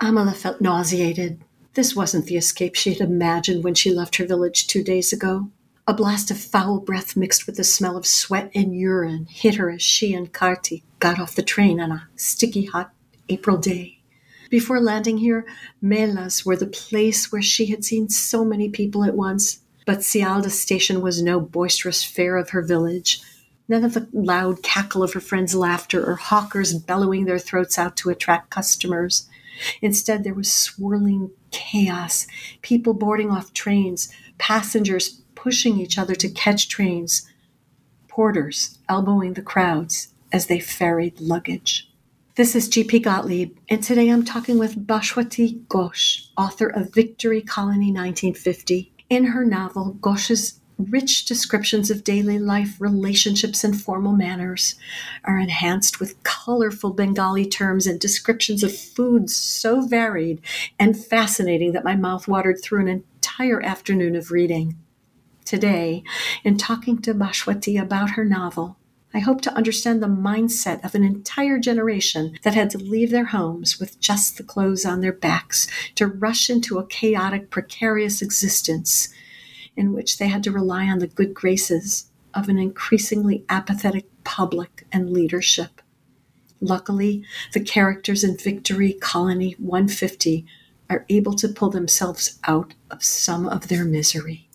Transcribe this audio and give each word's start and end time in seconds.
Amala 0.00 0.34
felt 0.34 0.62
nauseated. 0.62 1.44
This 1.74 1.94
wasn't 1.94 2.26
the 2.26 2.36
escape 2.36 2.74
she 2.74 2.94
had 2.94 3.02
imagined 3.02 3.62
when 3.62 3.74
she 3.74 3.92
left 3.92 4.16
her 4.16 4.26
village 4.26 4.66
two 4.66 4.82
days 4.82 5.12
ago. 5.12 5.50
A 5.86 5.92
blast 5.92 6.30
of 6.30 6.38
foul 6.38 6.80
breath 6.80 7.16
mixed 7.16 7.46
with 7.46 7.56
the 7.56 7.64
smell 7.64 7.96
of 7.96 8.06
sweat 8.06 8.50
and 8.54 8.74
urine 8.74 9.26
hit 9.26 9.56
her 9.56 9.70
as 9.70 9.82
she 9.82 10.14
and 10.14 10.32
Karti 10.32 10.82
got 11.00 11.20
off 11.20 11.34
the 11.34 11.42
train 11.42 11.80
on 11.80 11.92
a 11.92 12.08
sticky 12.16 12.64
hot 12.64 12.92
April 13.28 13.58
day. 13.58 13.98
Before 14.48 14.80
landing 14.80 15.18
here, 15.18 15.44
Melas 15.82 16.46
were 16.46 16.56
the 16.56 16.66
place 16.66 17.30
where 17.30 17.42
she 17.42 17.66
had 17.66 17.84
seen 17.84 18.08
so 18.08 18.44
many 18.44 18.68
people 18.68 19.04
at 19.04 19.14
once. 19.14 19.60
But 19.84 19.98
Sealdah 19.98 20.50
station 20.50 21.02
was 21.02 21.22
no 21.22 21.40
boisterous 21.40 22.04
fair 22.04 22.36
of 22.36 22.50
her 22.50 22.62
village. 22.62 23.20
None 23.68 23.84
of 23.84 23.94
the 23.94 24.08
loud 24.12 24.62
cackle 24.62 25.02
of 25.02 25.12
her 25.12 25.20
friends' 25.20 25.54
laughter 25.54 26.04
or 26.04 26.16
hawkers 26.16 26.74
bellowing 26.74 27.26
their 27.26 27.38
throats 27.38 27.78
out 27.78 27.96
to 27.98 28.10
attract 28.10 28.50
customers. 28.50 29.28
Instead, 29.82 30.24
there 30.24 30.34
was 30.34 30.52
swirling 30.52 31.30
chaos, 31.50 32.26
people 32.62 32.94
boarding 32.94 33.30
off 33.30 33.52
trains, 33.52 34.12
passengers 34.38 35.22
pushing 35.34 35.78
each 35.78 35.98
other 35.98 36.14
to 36.14 36.28
catch 36.28 36.68
trains, 36.68 37.26
porters 38.08 38.78
elbowing 38.88 39.34
the 39.34 39.42
crowds 39.42 40.14
as 40.32 40.46
they 40.46 40.60
ferried 40.60 41.20
luggage. 41.20 41.90
This 42.36 42.54
is 42.54 42.68
GP 42.68 43.02
Gottlieb, 43.02 43.56
and 43.68 43.82
today 43.82 44.08
I'm 44.08 44.24
talking 44.24 44.58
with 44.58 44.86
Bhaswati 44.86 45.60
Ghosh, 45.68 46.28
author 46.38 46.68
of 46.68 46.94
Victory 46.94 47.42
Colony 47.42 47.92
1950. 47.92 48.92
In 49.10 49.24
her 49.24 49.44
novel, 49.44 49.96
Ghosh's 50.00 50.59
rich 50.88 51.24
descriptions 51.24 51.90
of 51.90 52.04
daily 52.04 52.38
life, 52.38 52.80
relationships, 52.80 53.64
and 53.64 53.80
formal 53.80 54.12
manners 54.12 54.76
are 55.24 55.38
enhanced 55.38 56.00
with 56.00 56.22
colorful 56.22 56.92
Bengali 56.92 57.46
terms 57.46 57.86
and 57.86 58.00
descriptions 58.00 58.62
of 58.62 58.76
foods 58.76 59.36
so 59.36 59.86
varied 59.86 60.40
and 60.78 60.96
fascinating 60.96 61.72
that 61.72 61.84
my 61.84 61.96
mouth 61.96 62.26
watered 62.28 62.62
through 62.62 62.80
an 62.80 62.88
entire 62.88 63.62
afternoon 63.62 64.16
of 64.16 64.30
reading. 64.30 64.76
Today, 65.44 66.04
in 66.44 66.56
talking 66.56 67.02
to 67.02 67.14
Bhaswati 67.14 67.76
about 67.76 68.10
her 68.10 68.24
novel, 68.24 68.76
I 69.12 69.18
hope 69.18 69.40
to 69.42 69.52
understand 69.54 70.00
the 70.00 70.06
mindset 70.06 70.84
of 70.84 70.94
an 70.94 71.02
entire 71.02 71.58
generation 71.58 72.38
that 72.42 72.54
had 72.54 72.70
to 72.70 72.78
leave 72.78 73.10
their 73.10 73.26
homes 73.26 73.80
with 73.80 73.98
just 73.98 74.36
the 74.36 74.44
clothes 74.44 74.86
on 74.86 75.00
their 75.00 75.12
backs 75.12 75.66
to 75.96 76.06
rush 76.06 76.48
into 76.48 76.78
a 76.78 76.86
chaotic, 76.86 77.50
precarious 77.50 78.22
existence 78.22 79.08
in 79.76 79.92
which 79.92 80.18
they 80.18 80.28
had 80.28 80.42
to 80.44 80.52
rely 80.52 80.86
on 80.86 80.98
the 80.98 81.06
good 81.06 81.34
graces 81.34 82.10
of 82.34 82.48
an 82.48 82.58
increasingly 82.58 83.44
apathetic 83.48 84.06
public 84.24 84.86
and 84.92 85.10
leadership. 85.10 85.80
Luckily, 86.60 87.24
the 87.52 87.60
characters 87.60 88.22
in 88.22 88.36
Victory 88.36 88.92
Colony 88.92 89.56
150 89.58 90.44
are 90.90 91.06
able 91.08 91.34
to 91.34 91.48
pull 91.48 91.70
themselves 91.70 92.38
out 92.44 92.74
of 92.90 93.02
some 93.02 93.48
of 93.48 93.68
their 93.68 93.84
misery. 93.84 94.50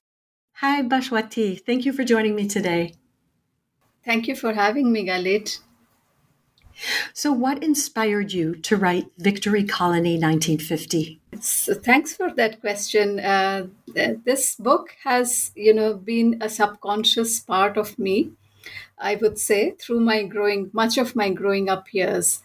Hi, 0.59 0.81
Bhaswati. 0.81 1.55
Thank 1.65 1.85
you 1.85 1.93
for 1.93 2.03
joining 2.03 2.35
me 2.35 2.47
today. 2.47 2.93
Thank 4.03 4.27
you 4.27 4.35
for 4.35 4.53
having 4.53 4.91
me, 4.91 5.05
Galit. 5.05 5.59
So, 7.13 7.31
what 7.31 7.63
inspired 7.63 8.33
you 8.33 8.55
to 8.55 8.75
write 8.75 9.07
Victory 9.17 9.63
Colony 9.63 10.19
1950? 10.19 11.19
So 11.41 11.73
thanks 11.73 12.15
for 12.15 12.33
that 12.35 12.61
question. 12.61 13.19
Uh, 13.19 13.67
this 13.93 14.55
book 14.55 14.95
has, 15.03 15.51
you 15.55 15.73
know, 15.73 15.93
been 15.93 16.37
a 16.41 16.49
subconscious 16.49 17.39
part 17.39 17.77
of 17.77 17.99
me. 17.99 18.31
I 18.97 19.15
would 19.15 19.37
say 19.37 19.71
through 19.71 19.99
my 19.99 20.23
growing, 20.23 20.69
much 20.73 20.97
of 20.97 21.15
my 21.15 21.29
growing 21.29 21.69
up 21.69 21.93
years. 21.93 22.41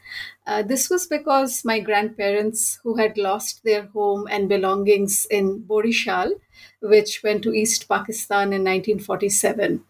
Uh, 0.47 0.62
this 0.62 0.91
was 0.91 1.07
because 1.07 1.65
my 1.65 1.79
grandparents, 1.79 2.81
who 2.83 2.97
had 2.97 3.17
lost 3.17 3.62
their 3.65 3.85
home 3.87 4.27
and 4.29 4.49
belongings 4.49 5.27
in 5.31 5.62
Borishal, 5.62 6.33
which 6.83 7.23
went 7.23 7.43
to 7.45 7.55
East 7.55 7.89
Pakistan 7.89 8.53
in 8.53 8.65
1947, 8.65 9.85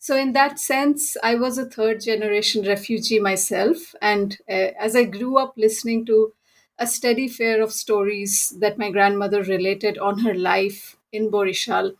so, 0.00 0.16
in 0.16 0.32
that 0.34 0.60
sense, 0.60 1.16
I 1.22 1.34
was 1.34 1.58
a 1.58 1.64
third 1.66 2.00
generation 2.02 2.64
refugee 2.64 3.18
myself. 3.18 3.94
And 4.00 4.38
uh, 4.48 4.70
as 4.78 4.94
I 4.94 5.04
grew 5.04 5.38
up 5.38 5.54
listening 5.56 6.06
to 6.06 6.32
a 6.78 6.86
steady 6.86 7.26
fare 7.28 7.60
of 7.60 7.72
stories 7.72 8.54
that 8.60 8.78
my 8.78 8.90
grandmother 8.92 9.42
related 9.42 9.98
on 9.98 10.20
her 10.20 10.34
life 10.34 10.96
in 11.10 11.30
Borishal 11.30 11.94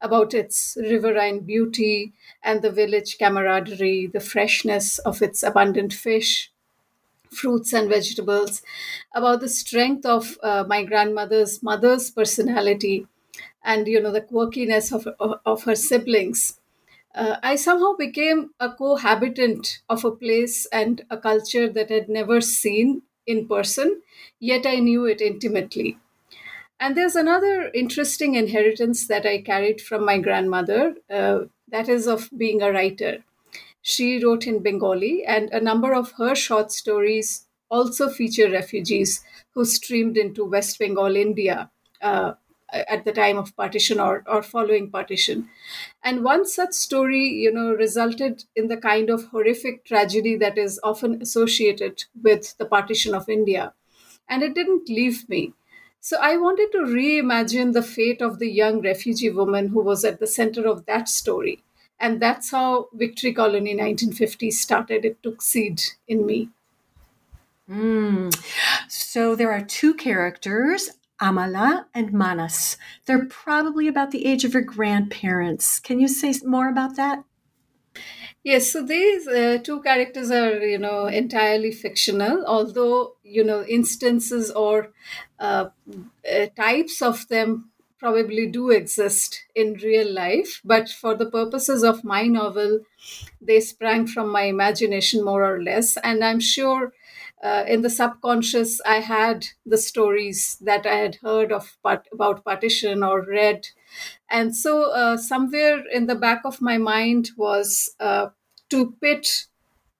about 0.00 0.34
its 0.34 0.76
riverine 0.80 1.40
beauty 1.40 2.12
and 2.42 2.60
the 2.62 2.70
village 2.72 3.18
camaraderie, 3.18 4.08
the 4.08 4.20
freshness 4.20 4.98
of 5.00 5.22
its 5.22 5.42
abundant 5.44 5.92
fish, 5.92 6.50
fruits 7.30 7.72
and 7.72 7.88
vegetables, 7.88 8.62
about 9.14 9.40
the 9.40 9.48
strength 9.48 10.06
of 10.06 10.38
uh, 10.42 10.64
my 10.66 10.84
grandmother's 10.84 11.62
mother's 11.62 12.10
personality, 12.10 13.06
and 13.64 13.86
you 13.86 14.00
know 14.00 14.12
the 14.12 14.20
quirkiness 14.20 14.92
of, 14.92 15.06
of, 15.20 15.40
of 15.46 15.64
her 15.64 15.74
siblings 15.74 16.60
uh, 17.14 17.36
I 17.42 17.56
somehow 17.56 17.94
became 17.94 18.50
a 18.60 18.70
cohabitant 18.72 19.80
of 19.88 20.04
a 20.04 20.10
place 20.10 20.66
and 20.66 21.04
a 21.10 21.16
culture 21.18 21.68
that 21.68 21.90
I'd 21.92 22.08
never 22.08 22.40
seen 22.40 23.02
in 23.26 23.46
person, 23.48 24.02
yet 24.40 24.66
I 24.66 24.76
knew 24.80 25.06
it 25.06 25.20
intimately. 25.20 25.98
And 26.80 26.96
there's 26.96 27.16
another 27.16 27.70
interesting 27.74 28.34
inheritance 28.34 29.06
that 29.08 29.24
I 29.26 29.40
carried 29.42 29.80
from 29.80 30.04
my 30.04 30.18
grandmother 30.18 30.96
uh, 31.10 31.40
that 31.68 31.88
is 31.88 32.06
of 32.06 32.28
being 32.36 32.62
a 32.62 32.72
writer. 32.72 33.24
She 33.82 34.22
wrote 34.24 34.46
in 34.46 34.60
Bengali, 34.62 35.24
and 35.24 35.50
a 35.52 35.60
number 35.60 35.94
of 35.94 36.12
her 36.12 36.34
short 36.34 36.72
stories 36.72 37.46
also 37.70 38.08
feature 38.08 38.50
refugees 38.50 39.22
who 39.54 39.64
streamed 39.64 40.16
into 40.16 40.44
West 40.44 40.78
Bengal, 40.78 41.16
India, 41.16 41.70
uh, 42.02 42.34
at 42.88 43.04
the 43.04 43.12
time 43.12 43.38
of 43.38 43.56
partition 43.56 44.00
or, 44.00 44.22
or 44.26 44.42
following 44.42 44.90
partition. 44.90 45.48
And 46.02 46.24
one 46.24 46.46
such 46.46 46.72
story, 46.72 47.26
you 47.26 47.52
know, 47.52 47.72
resulted 47.72 48.44
in 48.54 48.68
the 48.68 48.76
kind 48.76 49.10
of 49.10 49.26
horrific 49.26 49.84
tragedy 49.84 50.36
that 50.36 50.58
is 50.58 50.80
often 50.82 51.20
associated 51.22 52.04
with 52.22 52.56
the 52.58 52.66
partition 52.66 53.14
of 53.14 53.28
India. 53.28 53.72
And 54.28 54.42
it 54.42 54.54
didn't 54.54 54.88
leave 54.88 55.28
me. 55.28 55.52
So 56.00 56.18
I 56.20 56.36
wanted 56.36 56.70
to 56.72 56.78
reimagine 56.78 57.72
the 57.72 57.82
fate 57.82 58.20
of 58.20 58.38
the 58.38 58.50
young 58.50 58.82
refugee 58.82 59.30
woman 59.30 59.68
who 59.68 59.80
was 59.80 60.04
at 60.04 60.20
the 60.20 60.26
center 60.26 60.66
of 60.66 60.84
that 60.86 61.08
story. 61.08 61.62
And 61.98 62.20
that's 62.20 62.50
how 62.50 62.88
Victory 62.92 63.32
Colony 63.32 63.74
1950 63.74 64.50
started. 64.50 65.04
It 65.04 65.22
took 65.22 65.40
seed 65.40 65.80
in 66.06 66.26
me. 66.26 66.50
Mm. 67.68 68.34
So 68.88 69.34
there 69.34 69.52
are 69.52 69.62
two 69.62 69.94
characters, 69.94 70.90
Amala 71.20 71.86
and 71.94 72.12
Manas. 72.12 72.76
They're 73.06 73.26
probably 73.26 73.88
about 73.88 74.10
the 74.10 74.26
age 74.26 74.44
of 74.44 74.54
your 74.54 74.62
grandparents. 74.62 75.78
Can 75.78 76.00
you 76.00 76.08
say 76.08 76.34
more 76.44 76.68
about 76.68 76.96
that? 76.96 77.24
Yes, 78.42 78.72
so 78.72 78.82
these 78.82 79.26
uh, 79.26 79.58
two 79.62 79.80
characters 79.82 80.30
are, 80.30 80.58
you 80.58 80.78
know, 80.78 81.06
entirely 81.06 81.72
fictional, 81.72 82.44
although, 82.46 83.14
you 83.22 83.42
know, 83.42 83.64
instances 83.64 84.50
or 84.50 84.92
uh, 85.38 85.66
uh, 86.30 86.46
types 86.54 87.00
of 87.00 87.26
them 87.28 87.70
probably 87.98 88.46
do 88.46 88.70
exist 88.70 89.44
in 89.54 89.74
real 89.82 90.12
life. 90.12 90.60
But 90.62 90.90
for 90.90 91.14
the 91.14 91.24
purposes 91.24 91.82
of 91.82 92.04
my 92.04 92.26
novel, 92.26 92.80
they 93.40 93.60
sprang 93.60 94.06
from 94.06 94.30
my 94.30 94.42
imagination 94.42 95.24
more 95.24 95.42
or 95.42 95.62
less. 95.62 95.96
And 95.98 96.22
I'm 96.22 96.40
sure 96.40 96.92
uh, 97.44 97.64
in 97.68 97.82
the 97.82 97.90
subconscious, 97.90 98.80
I 98.86 98.96
had 99.00 99.46
the 99.66 99.78
stories 99.78 100.58
that 100.62 100.86
I 100.86 100.96
had 100.96 101.16
heard 101.16 101.52
of 101.52 101.76
part, 101.84 102.08
about 102.12 102.44
partition 102.44 103.04
or 103.04 103.22
read, 103.22 103.68
and 104.30 104.56
so 104.56 104.90
uh, 104.92 105.16
somewhere 105.16 105.82
in 105.92 106.06
the 106.06 106.14
back 106.14 106.42
of 106.44 106.60
my 106.62 106.78
mind 106.78 107.30
was 107.36 107.94
uh, 108.00 108.28
to 108.70 108.92
pit 109.00 109.46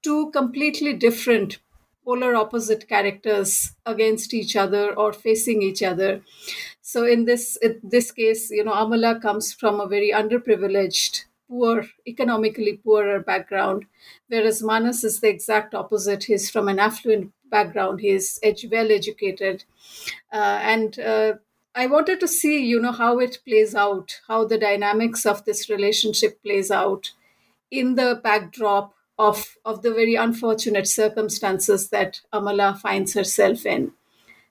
two 0.01 0.31
completely 0.31 0.93
different 0.93 1.59
polar 2.03 2.35
opposite 2.35 2.87
characters 2.87 3.73
against 3.85 4.33
each 4.33 4.55
other 4.55 4.93
or 4.93 5.11
facing 5.13 5.61
each 5.63 5.81
other. 5.81 6.21
So 6.81 7.05
in 7.05 7.25
this 7.25 7.57
in 7.57 7.79
this 7.83 8.11
case 8.11 8.49
you 8.51 8.63
know 8.63 8.73
amala 8.73 9.21
comes 9.21 9.53
from 9.53 9.79
a 9.79 9.87
very 9.87 10.11
underprivileged 10.11 11.25
poor 11.47 11.85
economically 12.07 12.77
poorer 12.83 13.19
background 13.19 13.85
whereas 14.27 14.63
manas 14.63 15.03
is 15.03 15.19
the 15.19 15.29
exact 15.29 15.73
opposite 15.75 16.25
he's 16.25 16.49
from 16.49 16.67
an 16.67 16.79
affluent 16.79 17.31
background 17.51 17.99
he's 18.01 18.39
ed- 18.43 18.59
well 18.71 18.91
educated 18.91 19.63
uh, 20.33 20.59
and 20.61 20.99
uh, 20.99 21.33
i 21.75 21.85
wanted 21.87 22.19
to 22.19 22.27
see 22.27 22.59
you 22.65 22.79
know 22.81 22.91
how 22.91 23.19
it 23.19 23.39
plays 23.47 23.75
out 23.75 24.19
how 24.27 24.43
the 24.45 24.57
dynamics 24.57 25.25
of 25.25 25.43
this 25.45 25.69
relationship 25.69 26.41
plays 26.43 26.71
out 26.71 27.11
in 27.71 27.95
the 27.95 28.19
backdrop 28.23 28.93
of 29.17 29.57
of 29.65 29.81
the 29.81 29.91
very 29.93 30.15
unfortunate 30.15 30.87
circumstances 30.87 31.89
that 31.89 32.21
Amala 32.33 32.77
finds 32.79 33.13
herself 33.13 33.65
in. 33.65 33.93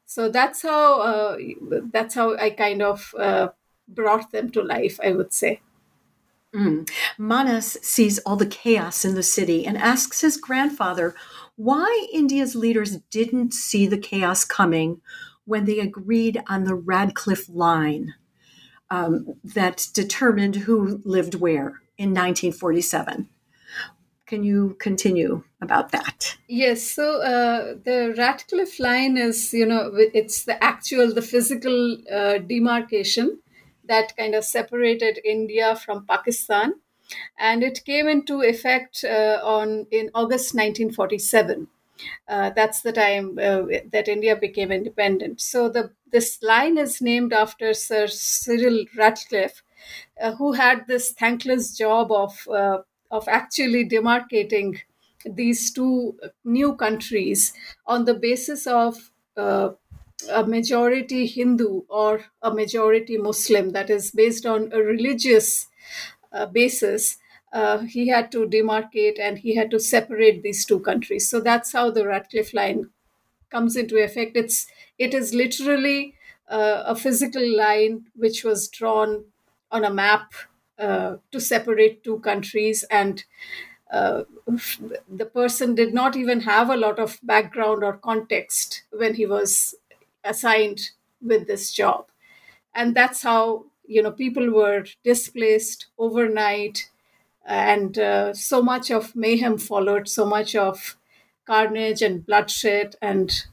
So 0.07 0.29
that's 0.31 0.63
how 0.63 1.01
uh, 1.03 1.37
that's 1.93 2.15
how 2.15 2.37
I 2.37 2.51
kind 2.51 2.83
of 2.83 3.15
uh, 3.19 3.49
brought 3.89 4.33
them 4.33 4.51
to 4.53 4.63
life. 4.63 5.01
I 5.05 5.13
would 5.13 5.33
say. 5.33 5.61
Mm. 6.55 6.89
Manas 7.19 7.77
sees 7.83 8.19
all 8.21 8.37
the 8.37 8.47
chaos 8.47 9.05
in 9.05 9.15
the 9.15 9.23
city 9.23 9.67
and 9.67 9.77
asks 9.77 10.21
his 10.21 10.37
grandfather 10.37 11.15
why 11.57 12.07
India's 12.13 12.55
leaders 12.55 12.99
didn't 13.11 13.53
see 13.53 13.87
the 13.87 13.99
chaos 13.99 14.45
coming 14.45 15.01
when 15.45 15.65
they 15.65 15.81
agreed 15.81 16.43
on 16.49 16.65
the 16.65 16.75
Radcliffe 16.75 17.49
line 17.49 18.15
um, 18.91 19.35
that 19.43 19.89
determined 19.93 20.57
who 20.57 21.01
lived 21.05 21.35
where 21.35 21.81
in 21.99 22.11
1947. 22.11 23.29
Can 24.27 24.43
you 24.43 24.77
continue 24.81 25.45
about 25.61 25.93
that? 25.93 26.37
Yes. 26.49 26.83
So 26.83 27.21
uh, 27.21 27.75
the 27.85 28.15
Radcliffe 28.17 28.81
line 28.81 29.19
is, 29.19 29.53
you 29.53 29.67
know, 29.67 29.91
it's 29.95 30.45
the 30.45 30.63
actual, 30.63 31.13
the 31.13 31.23
physical 31.23 31.99
uh, 32.13 32.39
demarcation 32.39 33.39
that 33.87 34.17
kind 34.17 34.35
of 34.35 34.45
separated 34.45 35.21
India 35.25 35.77
from 35.77 36.07
Pakistan, 36.07 36.75
and 37.39 37.63
it 37.63 37.85
came 37.85 38.09
into 38.09 38.43
effect 38.43 39.05
uh, 39.05 39.41
on 39.43 39.87
in 39.91 40.11
August 40.15 40.55
1947. 40.55 41.69
Uh, 42.29 42.51
that's 42.51 42.83
the 42.83 42.93
time 42.93 43.39
uh, 43.39 43.63
that 43.93 44.09
India 44.09 44.37
became 44.37 44.73
independent. 44.73 45.41
So 45.41 45.69
the 45.69 45.93
this 46.11 46.43
line 46.43 46.79
is 46.79 47.01
named 47.01 47.33
after 47.33 47.75
Sir 47.75 48.07
Cyril 48.07 48.85
Radcliffe, 48.97 49.63
uh, 50.21 50.35
who 50.37 50.53
had 50.53 50.87
this 50.87 51.13
thankless 51.13 51.77
job 51.77 52.11
of 52.13 52.47
of 53.11 53.29
actually 53.29 53.89
demarcating 53.89 54.81
these 55.25 55.73
two 55.73 56.19
new 56.45 56.75
countries 56.77 57.53
on 57.87 58.05
the 58.05 58.15
basis 58.15 58.67
of 58.67 59.11
uh, 59.37 59.71
a 60.31 60.45
majority 60.47 61.27
Hindu 61.27 61.83
or 61.89 62.25
a 62.43 62.53
majority 62.55 63.17
Muslim, 63.19 63.71
that 63.71 63.91
is 63.91 64.11
based 64.11 64.47
on 64.47 64.71
a 64.73 64.79
religious 64.83 65.67
uh, 66.33 66.47
basis. 66.47 67.19
Uh, 67.53 67.79
he 67.81 68.09
had 68.09 68.33
to 68.33 68.47
demarcate 68.49 69.19
and 69.21 69.39
he 69.39 69.55
had 69.55 69.71
to 69.71 69.79
separate 69.81 70.43
these 70.43 70.65
two 70.67 70.81
countries. 70.81 71.29
So 71.29 71.41
that's 71.41 71.73
how 71.73 71.91
the 71.91 72.07
Radcliffe 72.07 72.53
line 72.55 72.91
comes 73.51 73.77
into 73.77 73.97
effect. 74.03 74.37
It's 74.37 74.67
it 74.99 75.15
is 75.15 75.35
literally 75.35 76.15
uh, 76.49 76.85
a 76.87 76.97
physical 76.97 77.47
line 77.57 78.07
which 78.17 78.45
was 78.45 78.69
drawn 78.69 79.25
on 79.71 79.85
a 79.85 79.93
map 79.93 80.33
uh, 80.79 81.17
to 81.33 81.41
separate 81.41 82.03
two 82.05 82.19
countries 82.21 82.85
and 82.91 83.25
uh, 83.93 84.23
the 85.09 85.27
person 85.27 85.75
did 85.75 85.95
not 85.95 86.17
even 86.17 86.41
have 86.41 86.71
a 86.71 86.77
lot 86.77 86.99
of 86.99 87.19
background 87.23 87.85
or 87.85 87.97
context 87.99 88.83
when 88.91 89.15
he 89.15 89.27
was 89.27 89.75
assigned 90.25 90.91
with 91.23 91.47
this 91.47 91.73
job 91.73 92.07
and 92.75 92.95
that's 92.95 93.23
how 93.23 93.65
you 93.87 94.03
know 94.03 94.11
people 94.13 94.51
were 94.51 94.85
displaced 95.05 95.87
overnight 95.99 96.91
and 97.47 97.99
uh, 97.99 98.33
so 98.33 98.63
much 98.63 98.91
of 98.91 99.15
mayhem 99.15 99.59
followed 99.59 100.09
so 100.09 100.25
much 100.25 100.55
of 100.57 100.97
carnage 101.47 102.03
and 102.03 102.25
bloodshed 102.27 102.97
and 103.03 103.45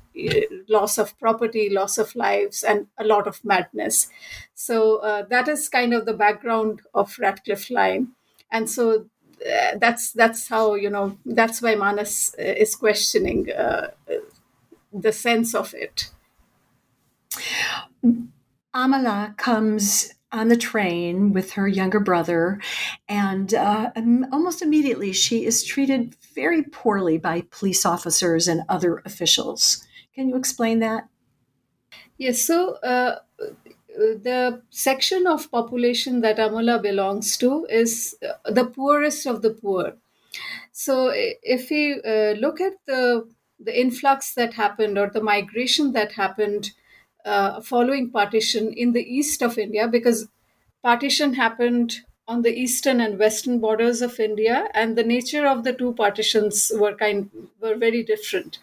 loss 0.70 0.98
of 0.98 1.18
property, 1.20 1.70
loss 1.70 1.98
of 1.98 2.16
lives, 2.16 2.64
and 2.64 2.88
a 2.98 3.04
lot 3.04 3.28
of 3.28 3.44
madness. 3.44 4.10
So 4.54 4.98
uh, 4.98 5.24
that 5.30 5.48
is 5.48 5.70
kind 5.70 5.94
of 5.94 6.06
the 6.06 6.14
background 6.14 6.82
of 6.94 7.18
Radcliffe 7.20 7.70
Line, 7.70 8.10
and 8.52 8.70
so 8.70 9.06
uh, 9.46 9.78
that's 9.80 10.12
that's 10.12 10.48
how 10.48 10.76
you 10.76 10.90
know 10.90 11.18
that's 11.26 11.62
why 11.62 11.76
Manas 11.76 12.36
uh, 12.38 12.44
is 12.44 12.76
questioning 12.76 13.52
uh, 13.52 13.88
the 14.94 15.12
sense 15.12 15.56
of 15.56 15.74
it. 15.74 16.12
Amala 18.76 19.38
comes 19.38 20.14
on 20.32 20.48
the 20.48 20.58
train 20.58 21.34
with 21.34 21.52
her 21.54 21.68
younger 21.68 22.00
brother, 22.00 22.60
and 23.10 23.54
uh, 23.54 23.92
almost 24.32 24.62
immediately 24.62 25.12
she 25.12 25.46
is 25.46 25.64
treated 25.64 26.16
very 26.34 26.64
poorly 26.64 27.18
by 27.18 27.44
police 27.52 27.86
officers 27.86 28.48
and 28.48 28.62
other 28.70 29.02
officials. 29.06 29.86
Can 30.16 30.30
you 30.30 30.38
explain 30.38 30.80
that? 30.80 31.10
Yes. 32.18 32.42
So 32.46 32.76
uh, 32.76 33.20
the 33.90 34.62
section 34.70 35.28
of 35.28 35.52
population 35.52 36.22
that 36.22 36.38
Amala 36.38 36.82
belongs 36.82 37.38
to 37.38 37.66
is 37.70 38.16
uh, 38.24 38.52
the 38.52 38.66
poorest 38.66 39.26
of 39.26 39.42
the 39.42 39.52
poor. 39.52 39.94
So 40.72 41.12
if 41.14 41.70
we 41.70 42.02
uh, 42.02 42.34
look 42.40 42.62
at 42.62 42.74
the 42.88 43.30
the 43.60 43.80
influx 43.80 44.34
that 44.34 44.56
happened 44.56 44.98
or 44.98 45.10
the 45.10 45.22
migration 45.22 45.92
that 45.94 46.14
happened 46.14 46.72
uh, 47.26 47.62
following 47.62 48.10
partition 48.12 48.72
in 48.74 48.94
the 48.94 49.04
east 49.04 49.42
of 49.42 49.58
India, 49.58 49.88
because 49.88 50.28
partition 50.84 51.34
happened 51.36 52.02
on 52.28 52.42
the 52.44 52.54
eastern 52.54 53.02
and 53.02 53.20
western 53.20 53.60
borders 53.60 54.02
of 54.02 54.20
India, 54.20 54.70
and 54.74 54.98
the 54.98 55.04
nature 55.04 55.46
of 55.48 55.64
the 55.64 55.74
two 55.74 55.94
partitions 55.94 56.72
were 56.76 56.96
kind 56.96 57.30
were 57.60 57.76
very 57.76 58.04
different. 58.04 58.60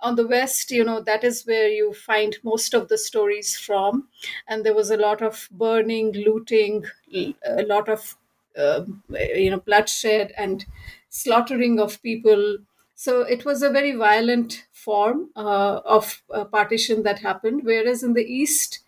On 0.00 0.16
the 0.16 0.26
west 0.26 0.70
you 0.70 0.82
know 0.84 1.00
that 1.02 1.24
is 1.24 1.44
where 1.46 1.68
you 1.68 1.92
find 1.92 2.36
most 2.42 2.74
of 2.74 2.88
the 2.88 2.98
stories 2.98 3.56
from 3.58 4.08
and 4.48 4.64
there 4.64 4.74
was 4.74 4.90
a 4.90 4.96
lot 4.96 5.20
of 5.22 5.48
burning 5.52 6.12
looting 6.12 6.84
a 7.14 7.62
lot 7.66 7.88
of 7.88 8.16
uh, 8.56 8.84
you 9.10 9.50
know 9.50 9.60
bloodshed 9.60 10.32
and 10.36 10.64
slaughtering 11.10 11.78
of 11.78 12.02
people 12.02 12.58
so 13.02 13.12
it 13.22 13.44
was 13.44 13.62
a 13.62 13.70
very 13.70 13.92
violent 13.92 14.66
form 14.72 15.30
uh, 15.36 15.80
of 15.96 16.22
uh, 16.34 16.44
partition 16.44 17.02
that 17.04 17.20
happened. 17.20 17.60
Whereas 17.64 18.02
in 18.02 18.12
the 18.14 18.24
east 18.40 18.80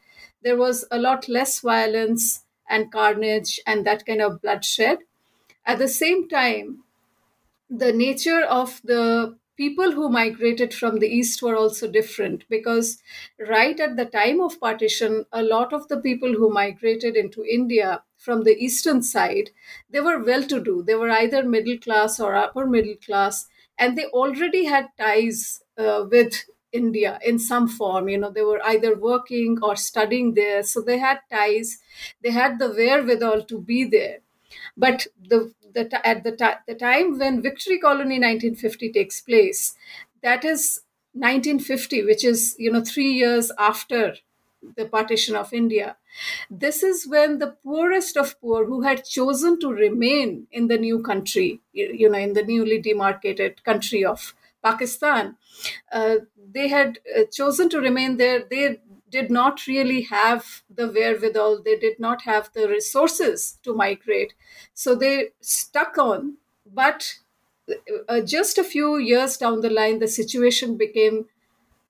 there 0.42 0.56
was 0.56 0.84
a 0.90 0.98
lot 0.98 1.28
less 1.28 1.60
violence 1.60 2.44
and 2.68 2.92
carnage 2.92 3.60
and 3.66 3.86
that 3.86 4.04
kind 4.06 4.20
of 4.20 4.42
bloodshed. 4.42 4.98
At 5.64 5.78
the 5.78 5.88
same 5.88 6.28
time 6.28 6.84
the 7.68 7.92
nature 7.92 8.42
of 8.42 8.80
the 8.84 9.36
people 9.56 9.92
who 9.92 10.08
migrated 10.08 10.72
from 10.74 10.98
the 10.98 11.06
east 11.08 11.42
were 11.42 11.56
also 11.56 11.90
different 11.90 12.44
because 12.48 13.02
right 13.48 13.78
at 13.80 13.96
the 13.96 14.04
time 14.06 14.40
of 14.40 14.58
partition 14.60 15.24
a 15.32 15.42
lot 15.42 15.72
of 15.72 15.86
the 15.88 15.98
people 16.00 16.32
who 16.34 16.50
migrated 16.52 17.16
into 17.16 17.44
india 17.44 18.02
from 18.16 18.44
the 18.44 18.56
eastern 18.66 19.02
side 19.02 19.50
they 19.90 20.00
were 20.00 20.18
well 20.24 20.42
to 20.42 20.60
do 20.62 20.82
they 20.82 20.94
were 20.94 21.10
either 21.10 21.42
middle 21.42 21.78
class 21.78 22.18
or 22.20 22.34
upper 22.34 22.66
middle 22.66 22.96
class 23.06 23.46
and 23.82 23.96
they 23.98 24.06
already 24.06 24.64
had 24.64 24.88
ties 24.98 25.62
uh, 25.78 26.04
with 26.14 26.36
india 26.80 27.18
in 27.30 27.38
some 27.46 27.66
form 27.78 28.08
you 28.08 28.18
know 28.20 28.30
they 28.36 28.46
were 28.50 28.60
either 28.72 28.92
working 28.96 29.58
or 29.62 29.76
studying 29.76 30.32
there. 30.34 30.62
So 30.62 30.80
they 30.80 30.98
had 30.98 31.18
ties 31.30 31.78
they 32.22 32.30
had 32.30 32.58
the 32.58 32.68
wherewithal 32.70 33.42
to 33.50 33.58
be 33.60 33.84
there. 33.84 34.18
But 34.76 35.06
the 35.28 35.52
the, 35.74 36.06
at 36.06 36.22
the, 36.24 36.32
the 36.66 36.74
time 36.74 37.18
when 37.18 37.40
Victory 37.42 37.78
Colony 37.78 38.18
1950 38.18 38.92
takes 38.92 39.20
place, 39.22 39.74
that 40.22 40.44
is 40.44 40.80
1950, 41.14 42.04
which 42.04 42.24
is 42.24 42.54
you 42.58 42.70
know 42.72 42.82
three 42.84 43.12
years 43.12 43.50
after 43.58 44.14
the 44.76 44.84
partition 44.86 45.34
of 45.36 45.52
India. 45.52 45.96
This 46.50 46.82
is 46.82 47.06
when 47.06 47.38
the 47.38 47.56
poorest 47.64 48.16
of 48.16 48.40
poor 48.40 48.66
who 48.66 48.82
had 48.82 49.04
chosen 49.04 49.58
to 49.60 49.68
remain 49.72 50.46
in 50.50 50.68
the 50.68 50.78
new 50.78 51.02
country, 51.02 51.60
you 51.72 52.08
know, 52.08 52.18
in 52.18 52.32
the 52.34 52.42
newly 52.44 52.80
demarcated 52.80 53.64
country 53.64 54.04
of 54.04 54.34
Pakistan, 54.62 55.36
uh, 55.90 56.16
they 56.52 56.68
had 56.68 56.98
uh, 57.16 57.22
chosen 57.32 57.68
to 57.70 57.80
remain 57.80 58.16
there. 58.16 58.44
They 58.48 58.80
did 59.10 59.30
not 59.30 59.66
really 59.66 60.02
have 60.02 60.62
the 60.74 60.88
wherewithal, 60.88 61.62
they 61.62 61.76
did 61.78 62.00
not 62.00 62.22
have 62.22 62.50
the 62.54 62.68
resources 62.68 63.58
to 63.62 63.74
migrate. 63.74 64.32
So 64.72 64.94
they 64.94 65.30
stuck 65.40 65.98
on, 65.98 66.38
but 66.64 67.14
uh, 68.08 68.20
just 68.22 68.58
a 68.58 68.64
few 68.64 68.96
years 68.98 69.36
down 69.36 69.60
the 69.60 69.70
line, 69.70 69.98
the 69.98 70.08
situation 70.08 70.76
became 70.76 71.26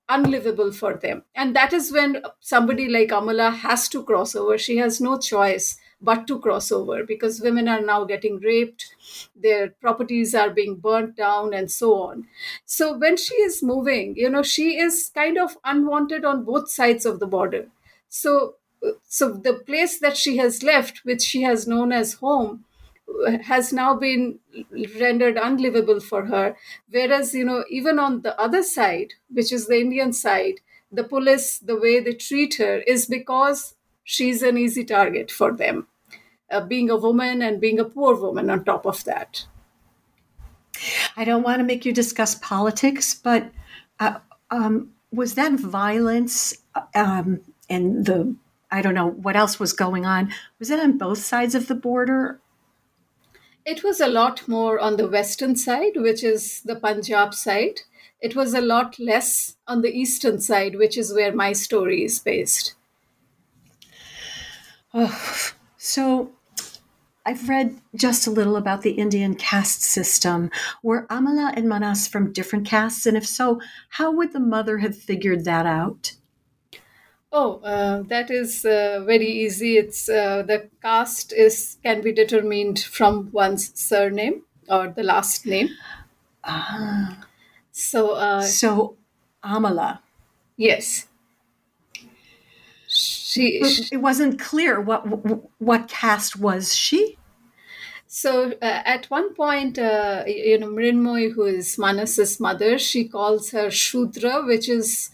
unlivable 0.08 0.72
for 0.72 0.94
them. 0.94 1.22
And 1.34 1.54
that 1.56 1.72
is 1.72 1.92
when 1.92 2.22
somebody 2.40 2.88
like 2.88 3.08
Amala 3.08 3.54
has 3.54 3.88
to 3.90 4.02
cross 4.04 4.34
over. 4.34 4.58
She 4.58 4.76
has 4.78 5.00
no 5.00 5.18
choice 5.18 5.78
but 6.00 6.26
to 6.26 6.40
cross 6.40 6.72
over 6.72 7.04
because 7.04 7.40
women 7.40 7.68
are 7.68 7.80
now 7.80 8.04
getting 8.04 8.38
raped, 8.40 8.86
their 9.36 9.70
properties 9.80 10.34
are 10.34 10.50
being 10.50 10.76
burnt 10.76 11.16
down, 11.16 11.54
and 11.54 11.70
so 11.70 11.94
on. 12.02 12.26
So 12.66 12.98
when 12.98 13.16
she 13.16 13.34
is 13.36 13.62
moving, 13.62 14.16
you 14.16 14.28
know, 14.28 14.42
she 14.42 14.78
is 14.78 15.10
kind 15.14 15.38
of 15.38 15.56
unwanted 15.64 16.24
on 16.24 16.44
both 16.44 16.68
sides 16.70 17.06
of 17.06 17.20
the 17.20 17.26
border. 17.26 17.68
So 18.08 18.56
so 19.04 19.32
the 19.32 19.54
place 19.54 20.00
that 20.00 20.16
she 20.16 20.38
has 20.38 20.62
left, 20.64 21.02
which 21.04 21.22
she 21.22 21.42
has 21.42 21.68
known 21.68 21.92
as 21.92 22.14
home, 22.14 22.64
has 23.44 23.72
now 23.72 23.94
been 23.94 24.38
rendered 25.00 25.36
unlivable 25.36 26.00
for 26.00 26.26
her. 26.26 26.56
Whereas, 26.90 27.34
you 27.34 27.44
know, 27.44 27.64
even 27.70 27.98
on 27.98 28.22
the 28.22 28.38
other 28.40 28.62
side, 28.62 29.14
which 29.30 29.52
is 29.52 29.66
the 29.66 29.80
Indian 29.80 30.12
side, 30.12 30.60
the 30.90 31.04
police, 31.04 31.58
the 31.58 31.78
way 31.78 32.00
they 32.00 32.12
treat 32.12 32.56
her 32.56 32.78
is 32.86 33.06
because 33.06 33.74
she's 34.04 34.42
an 34.42 34.58
easy 34.58 34.84
target 34.84 35.30
for 35.30 35.52
them, 35.52 35.86
uh, 36.50 36.60
being 36.60 36.90
a 36.90 36.96
woman 36.96 37.42
and 37.42 37.60
being 37.60 37.80
a 37.80 37.84
poor 37.84 38.14
woman 38.14 38.50
on 38.50 38.64
top 38.64 38.86
of 38.86 39.04
that. 39.04 39.46
I 41.16 41.24
don't 41.24 41.42
want 41.42 41.58
to 41.60 41.64
make 41.64 41.84
you 41.84 41.92
discuss 41.92 42.34
politics, 42.34 43.14
but 43.14 43.50
uh, 44.00 44.18
um, 44.50 44.90
was 45.12 45.34
that 45.34 45.52
violence 45.52 46.54
um, 46.94 47.40
and 47.68 48.04
the 48.04 48.34
I 48.70 48.80
don't 48.80 48.94
know 48.94 49.10
what 49.10 49.36
else 49.36 49.60
was 49.60 49.74
going 49.74 50.06
on? 50.06 50.32
Was 50.58 50.70
it 50.70 50.80
on 50.80 50.96
both 50.96 51.18
sides 51.18 51.54
of 51.54 51.68
the 51.68 51.74
border, 51.74 52.40
it 53.64 53.84
was 53.84 54.00
a 54.00 54.08
lot 54.08 54.46
more 54.48 54.78
on 54.78 54.96
the 54.96 55.08
western 55.08 55.56
side, 55.56 55.92
which 55.96 56.24
is 56.24 56.62
the 56.62 56.76
Punjab 56.76 57.34
side. 57.34 57.80
It 58.20 58.36
was 58.36 58.54
a 58.54 58.60
lot 58.60 58.98
less 58.98 59.56
on 59.66 59.82
the 59.82 59.90
eastern 59.90 60.40
side, 60.40 60.76
which 60.76 60.96
is 60.96 61.12
where 61.12 61.34
my 61.34 61.52
story 61.52 62.04
is 62.04 62.18
based. 62.18 62.74
Oh, 64.94 65.52
so 65.76 66.32
I've 67.24 67.48
read 67.48 67.80
just 67.94 68.26
a 68.26 68.30
little 68.30 68.56
about 68.56 68.82
the 68.82 68.92
Indian 68.92 69.34
caste 69.34 69.82
system. 69.82 70.50
Were 70.82 71.06
Amala 71.06 71.52
and 71.56 71.68
Manas 71.68 72.08
from 72.08 72.32
different 72.32 72.66
castes? 72.66 73.06
And 73.06 73.16
if 73.16 73.26
so, 73.26 73.60
how 73.90 74.10
would 74.12 74.32
the 74.32 74.40
mother 74.40 74.78
have 74.78 74.96
figured 74.96 75.44
that 75.44 75.66
out? 75.66 76.14
Oh, 77.32 77.60
uh, 77.64 78.02
that 78.08 78.30
is 78.30 78.64
uh, 78.64 79.02
very 79.06 79.26
easy. 79.26 79.78
It's 79.78 80.08
uh, 80.08 80.42
the 80.42 80.68
caste 80.82 81.32
is 81.32 81.78
can 81.82 82.02
be 82.02 82.12
determined 82.12 82.78
from 82.80 83.30
one's 83.32 83.72
surname 83.78 84.42
or 84.68 84.88
the 84.88 85.02
last 85.02 85.46
name. 85.46 85.70
Ah. 86.44 87.26
So, 87.72 88.12
uh, 88.12 88.42
so 88.42 88.96
Amala. 89.44 90.00
Yes. 90.56 91.08
She, 92.88 93.60
it 93.90 94.00
wasn't 94.00 94.38
clear 94.38 94.80
what 94.80 95.02
what 95.58 95.88
caste 95.88 96.36
was 96.36 96.74
she. 96.76 97.16
So 98.06 98.52
uh, 98.62 98.82
at 98.84 99.06
one 99.10 99.34
point, 99.34 99.78
uh, 99.78 100.24
you 100.26 100.58
know, 100.58 100.68
Mrinmoy, 100.68 101.32
who 101.34 101.44
is 101.44 101.78
Manas's 101.78 102.40
mother, 102.40 102.78
she 102.78 103.08
calls 103.08 103.50
her 103.52 103.70
Shudra, 103.70 104.42
which 104.44 104.68
is 104.68 105.10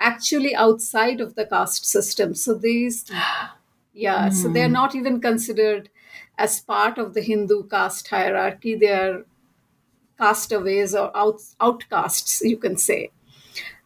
actually 0.00 0.54
outside 0.54 1.20
of 1.20 1.34
the 1.34 1.46
caste 1.46 1.86
system. 1.86 2.34
So 2.34 2.54
these, 2.54 3.04
yeah, 3.92 4.28
mm. 4.28 4.34
so 4.34 4.48
they're 4.48 4.66
hmm. 4.66 4.72
not 4.72 4.94
even 4.94 5.20
considered 5.20 5.90
as 6.38 6.60
part 6.60 6.98
of 6.98 7.14
the 7.14 7.20
Hindu 7.20 7.68
caste 7.68 8.08
hierarchy. 8.08 8.74
They 8.74 8.90
are 8.90 9.24
castaways 10.18 10.94
or 10.94 11.16
out, 11.16 11.40
outcasts, 11.60 12.40
you 12.42 12.56
can 12.56 12.76
say. 12.76 13.10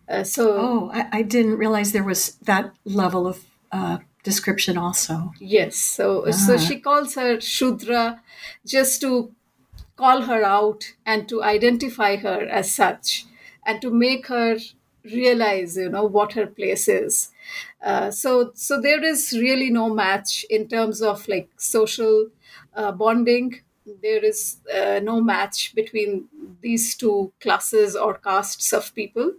Uh, 0.08 0.22
so, 0.22 0.56
oh, 0.58 0.90
I, 0.92 1.08
I, 1.18 1.22
didn't 1.22 1.56
realize 1.56 1.92
there 1.92 2.04
was 2.04 2.32
that 2.42 2.74
level 2.84 3.26
of 3.26 3.42
uh, 3.72 3.98
description 4.22 4.76
also. 4.76 5.32
Yes, 5.40 5.76
so 5.76 6.26
ah. 6.26 6.30
so 6.30 6.58
she 6.58 6.78
calls 6.78 7.14
her 7.14 7.40
Shudra 7.40 8.20
just 8.66 9.00
to 9.00 9.32
call 9.96 10.22
her 10.22 10.42
out 10.44 10.92
and 11.06 11.26
to 11.30 11.42
identify 11.42 12.16
her 12.16 12.42
as 12.42 12.74
such 12.74 13.24
and 13.64 13.80
to 13.80 13.90
make 13.90 14.26
her 14.26 14.58
realize 15.04 15.76
you 15.76 15.88
know 15.88 16.04
what 16.04 16.32
her 16.32 16.46
place 16.46 16.88
is. 16.88 17.30
Uh, 17.84 18.10
so 18.10 18.52
so 18.54 18.80
there 18.80 19.02
is 19.04 19.32
really 19.38 19.70
no 19.70 19.88
match 19.92 20.44
in 20.50 20.68
terms 20.68 21.02
of 21.02 21.26
like 21.28 21.48
social 21.56 22.28
uh, 22.74 22.92
bonding. 22.92 23.60
There 24.02 24.24
is 24.24 24.56
uh, 24.74 25.00
no 25.02 25.20
match 25.20 25.74
between 25.74 26.26
these 26.62 26.96
two 26.96 27.32
classes 27.40 27.94
or 27.94 28.14
castes 28.14 28.72
of 28.72 28.94
people. 28.94 29.32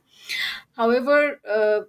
However 0.77 1.39
uh, 1.50 1.81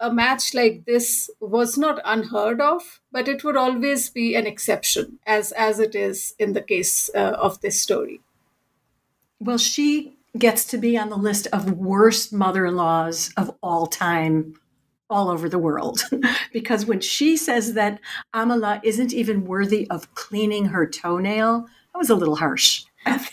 a, 0.00 0.12
match 0.12 0.54
like 0.54 0.84
this 0.84 1.30
was 1.40 1.78
not 1.78 2.00
unheard 2.04 2.60
of 2.60 3.00
but 3.12 3.28
it 3.28 3.42
would 3.44 3.56
always 3.56 4.10
be 4.10 4.34
an 4.34 4.46
exception 4.46 5.18
as 5.26 5.52
as 5.52 5.78
it 5.80 5.94
is 5.94 6.34
in 6.38 6.52
the 6.52 6.62
case 6.62 7.10
uh, 7.14 7.36
of 7.46 7.60
this 7.60 7.80
story. 7.80 8.20
Well 9.40 9.58
she 9.58 10.17
gets 10.36 10.64
to 10.66 10.78
be 10.78 10.98
on 10.98 11.08
the 11.08 11.16
list 11.16 11.46
of 11.52 11.72
worst 11.72 12.32
mother 12.32 12.66
in 12.66 12.76
laws 12.76 13.32
of 13.36 13.54
all 13.62 13.86
time 13.86 14.54
all 15.10 15.30
over 15.30 15.48
the 15.48 15.58
world. 15.58 16.02
because 16.52 16.84
when 16.86 17.00
she 17.00 17.36
says 17.36 17.74
that 17.74 18.00
Amala 18.34 18.80
isn't 18.84 19.12
even 19.12 19.46
worthy 19.46 19.88
of 19.90 20.14
cleaning 20.14 20.66
her 20.66 20.86
toenail, 20.86 21.62
that 21.62 21.98
was 21.98 22.10
a 22.10 22.14
little 22.14 22.36
harsh. 22.36 22.84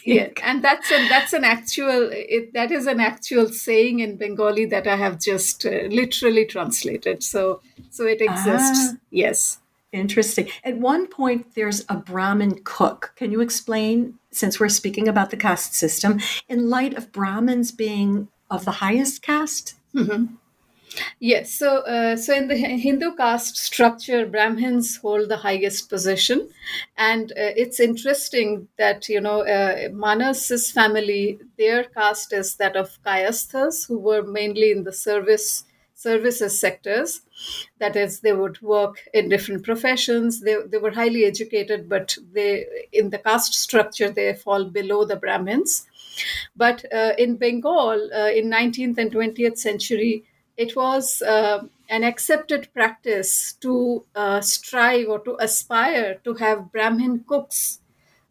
Yeah, 0.05 0.29
and 0.41 0.63
that's 0.63 0.89
a, 0.89 1.09
that's 1.09 1.33
an 1.33 1.43
actual 1.43 2.09
it, 2.11 2.53
that 2.53 2.71
is 2.71 2.87
an 2.87 3.01
actual 3.01 3.47
saying 3.47 3.99
in 3.99 4.15
Bengali 4.15 4.65
that 4.67 4.87
I 4.87 4.95
have 4.95 5.19
just 5.19 5.65
uh, 5.65 5.87
literally 5.89 6.45
translated. 6.45 7.23
So 7.23 7.61
so 7.89 8.05
it 8.05 8.21
exists. 8.21 8.93
Ah. 8.93 8.97
Yes. 9.11 9.59
Interesting. 9.95 10.49
At 10.63 10.77
one 10.77 11.07
point, 11.07 11.55
there's 11.55 11.85
a 11.87 11.95
Brahmin 11.95 12.61
cook. 12.63 13.13
Can 13.15 13.31
you 13.31 13.41
explain, 13.41 14.15
since 14.31 14.59
we're 14.59 14.69
speaking 14.69 15.07
about 15.07 15.29
the 15.29 15.37
caste 15.37 15.73
system, 15.73 16.19
in 16.49 16.69
light 16.69 16.93
of 16.95 17.11
Brahmins 17.11 17.71
being 17.71 18.27
of 18.51 18.65
the 18.65 18.71
highest 18.71 19.21
caste? 19.21 19.75
Mm-hmm. 19.93 20.35
Yes. 21.19 21.51
So, 21.51 21.79
uh, 21.79 22.15
so 22.15 22.33
in 22.33 22.47
the 22.47 22.55
Hindu 22.55 23.15
caste 23.15 23.57
structure, 23.57 24.25
Brahmins 24.25 24.97
hold 24.97 25.29
the 25.29 25.37
highest 25.37 25.89
position, 25.89 26.49
and 26.97 27.31
uh, 27.31 27.51
it's 27.55 27.79
interesting 27.79 28.67
that 28.77 29.09
you 29.09 29.19
know 29.19 29.41
uh, 29.41 29.89
Manas's 29.91 30.71
family, 30.71 31.39
their 31.57 31.83
caste 31.83 32.31
is 32.31 32.55
that 32.57 32.75
of 32.77 32.97
Kayasthas, 33.05 33.87
who 33.87 33.97
were 33.97 34.23
mainly 34.23 34.71
in 34.71 34.83
the 34.83 34.93
service 34.93 35.65
services 36.05 36.59
sectors. 36.65 37.21
That 37.79 37.95
is, 37.95 38.19
they 38.19 38.33
would 38.41 38.61
work 38.61 38.95
in 39.13 39.29
different 39.29 39.63
professions. 39.69 40.41
They, 40.41 40.55
they 40.71 40.77
were 40.85 40.91
highly 41.01 41.25
educated, 41.25 41.89
but 41.95 42.17
they 42.33 42.65
in 42.91 43.09
the 43.09 43.19
caste 43.27 43.53
structure 43.67 44.09
they 44.09 44.33
fall 44.45 44.63
below 44.79 45.05
the 45.05 45.17
Brahmins. 45.25 45.73
But 46.55 46.85
uh, 46.93 47.13
in 47.17 47.37
Bengal, 47.37 48.09
uh, 48.13 48.29
in 48.39 48.49
19th 48.49 48.97
and 48.97 49.11
20th 49.11 49.57
century, 49.57 50.23
it 50.57 50.75
was 50.75 51.21
uh, 51.21 51.63
an 51.89 52.03
accepted 52.03 52.69
practice 52.73 53.53
to 53.61 54.05
uh, 54.15 54.41
strive 54.41 55.07
or 55.09 55.19
to 55.19 55.35
aspire 55.39 56.15
to 56.23 56.33
have 56.35 56.71
Brahmin 56.71 57.25
cooks 57.27 57.79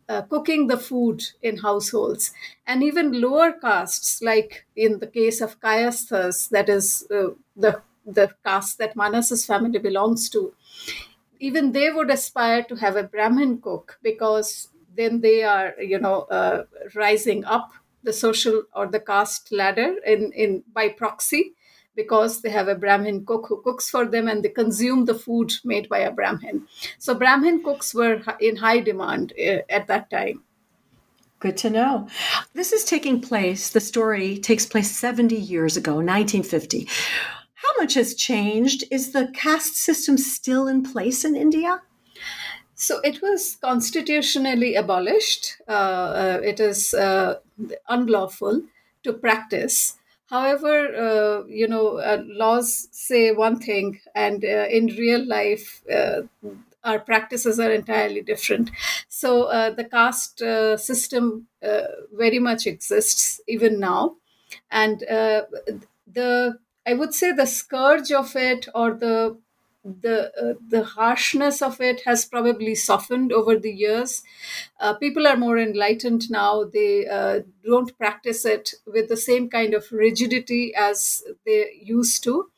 uh, 0.08 0.23
cooking 0.23 0.66
the 0.66 0.76
food 0.76 1.23
in 1.42 1.58
households. 1.58 2.32
And 2.66 2.82
even 2.82 3.20
lower 3.20 3.52
castes, 3.52 4.20
like 4.23 4.66
in 4.76 4.99
the 4.99 5.06
case 5.06 5.40
of 5.40 5.61
Kayasthas, 5.61 6.49
that 6.50 6.68
is 6.68 7.06
uh, 7.11 7.30
the, 7.56 7.82
the 8.06 8.34
caste 8.44 8.78
that 8.78 8.96
Manas's 8.96 9.46
family 9.46 9.78
belongs 9.78 10.28
to, 10.30 10.54
even 11.40 11.73
they 11.73 11.90
would 11.90 12.11
aspire 12.11 12.62
to 12.64 12.76
have 12.76 12.96
a 12.96 13.02
Brahmin 13.02 13.61
cook 13.61 13.99
because 14.02 14.68
then 14.96 15.20
they 15.20 15.42
are, 15.42 15.75
you 15.80 15.99
know, 15.99 16.23
uh, 16.23 16.64
rising 16.94 17.44
up 17.44 17.73
the 18.02 18.12
social 18.12 18.62
or 18.75 18.87
the 18.87 19.00
caste 19.00 19.50
ladder 19.50 19.96
in, 20.06 20.32
in 20.32 20.62
by 20.73 20.88
proxy 20.88 21.54
because 21.96 22.40
they 22.40 22.50
have 22.50 22.68
a 22.68 22.74
Brahmin 22.74 23.24
cook 23.24 23.46
who 23.48 23.62
cooks 23.62 23.90
for 23.90 24.04
them 24.06 24.28
and 24.28 24.42
they 24.42 24.48
consume 24.48 25.04
the 25.04 25.14
food 25.14 25.52
made 25.64 25.88
by 25.88 25.98
a 25.98 26.10
Brahmin. 26.12 26.66
So 26.98 27.14
Brahmin 27.14 27.62
cooks 27.62 27.94
were 27.94 28.22
in 28.40 28.56
high 28.56 28.80
demand 28.80 29.32
uh, 29.38 29.58
at 29.68 29.86
that 29.88 30.10
time. 30.10 30.42
Good 31.40 31.56
to 31.58 31.70
know. 31.70 32.08
This 32.54 32.72
is 32.72 32.84
taking 32.84 33.20
place, 33.20 33.68
the 33.68 33.80
story 33.80 34.38
takes 34.38 34.64
place 34.64 34.90
70 34.90 35.36
years 35.36 35.76
ago, 35.76 35.96
1950. 35.96 36.88
How 37.54 37.80
much 37.80 37.94
has 37.94 38.14
changed? 38.14 38.84
Is 38.90 39.12
the 39.12 39.28
caste 39.34 39.76
system 39.76 40.16
still 40.16 40.68
in 40.68 40.82
place 40.82 41.24
in 41.24 41.36
India? 41.36 41.82
So 42.74 43.00
it 43.00 43.22
was 43.22 43.56
constitutionally 43.56 44.74
abolished. 44.74 45.56
Uh, 45.68 45.72
uh, 45.72 46.40
it 46.42 46.60
is 46.60 46.92
uh, 46.94 47.36
unlawful 47.88 48.62
to 49.04 49.12
practice. 49.12 49.98
However, 50.31 50.95
uh, 50.97 51.47
you 51.47 51.69
know, 51.69 51.99
uh, 51.99 52.23
laws 52.26 52.88
say 52.93 53.33
one 53.33 53.59
thing, 53.59 54.00
and 54.14 54.45
uh, 54.45 54.66
in 54.71 54.87
real 54.87 55.25
life, 55.26 55.83
uh, 55.93 56.23
our 56.83 56.99
practices 56.99 57.61
are 57.61 57.71
entirely 57.71 58.21
different. 58.23 58.71
So 59.09 59.45
uh, 59.45 59.71
the 59.71 59.85
caste 59.85 60.43
uh, 60.43 60.76
system 60.76 61.47
very 62.12 62.38
much 62.38 62.66
exists 62.66 63.40
even 63.49 63.78
now, 63.81 64.16
and 64.71 65.00
the 65.00 66.59
I 66.87 66.93
would 66.95 67.14
say 67.14 67.33
the 67.33 67.47
scourge 67.47 68.12
of 68.12 68.37
it 68.37 68.69
or 68.75 68.93
the 68.95 69.38
the 69.84 70.32
uh, 70.42 70.54
the 70.68 70.82
harshness 70.84 71.60
of 71.60 71.80
it 71.80 72.02
has 72.06 72.24
probably 72.24 72.74
softened 72.74 73.32
over 73.32 73.58
the 73.58 73.70
years. 73.72 74.22
Uh, 74.80 74.94
people 74.94 75.26
are 75.26 75.36
more 75.36 75.58
enlightened 75.58 76.30
now. 76.30 76.64
They 76.64 77.06
uh, 77.06 77.40
don't 77.64 77.96
practice 77.98 78.44
it 78.44 78.74
with 78.86 79.08
the 79.08 79.16
same 79.16 79.50
kind 79.50 79.74
of 79.74 79.90
rigidity 79.92 80.74
as 80.74 81.22
they 81.44 81.80
used 81.82 82.24
to. 82.24 82.50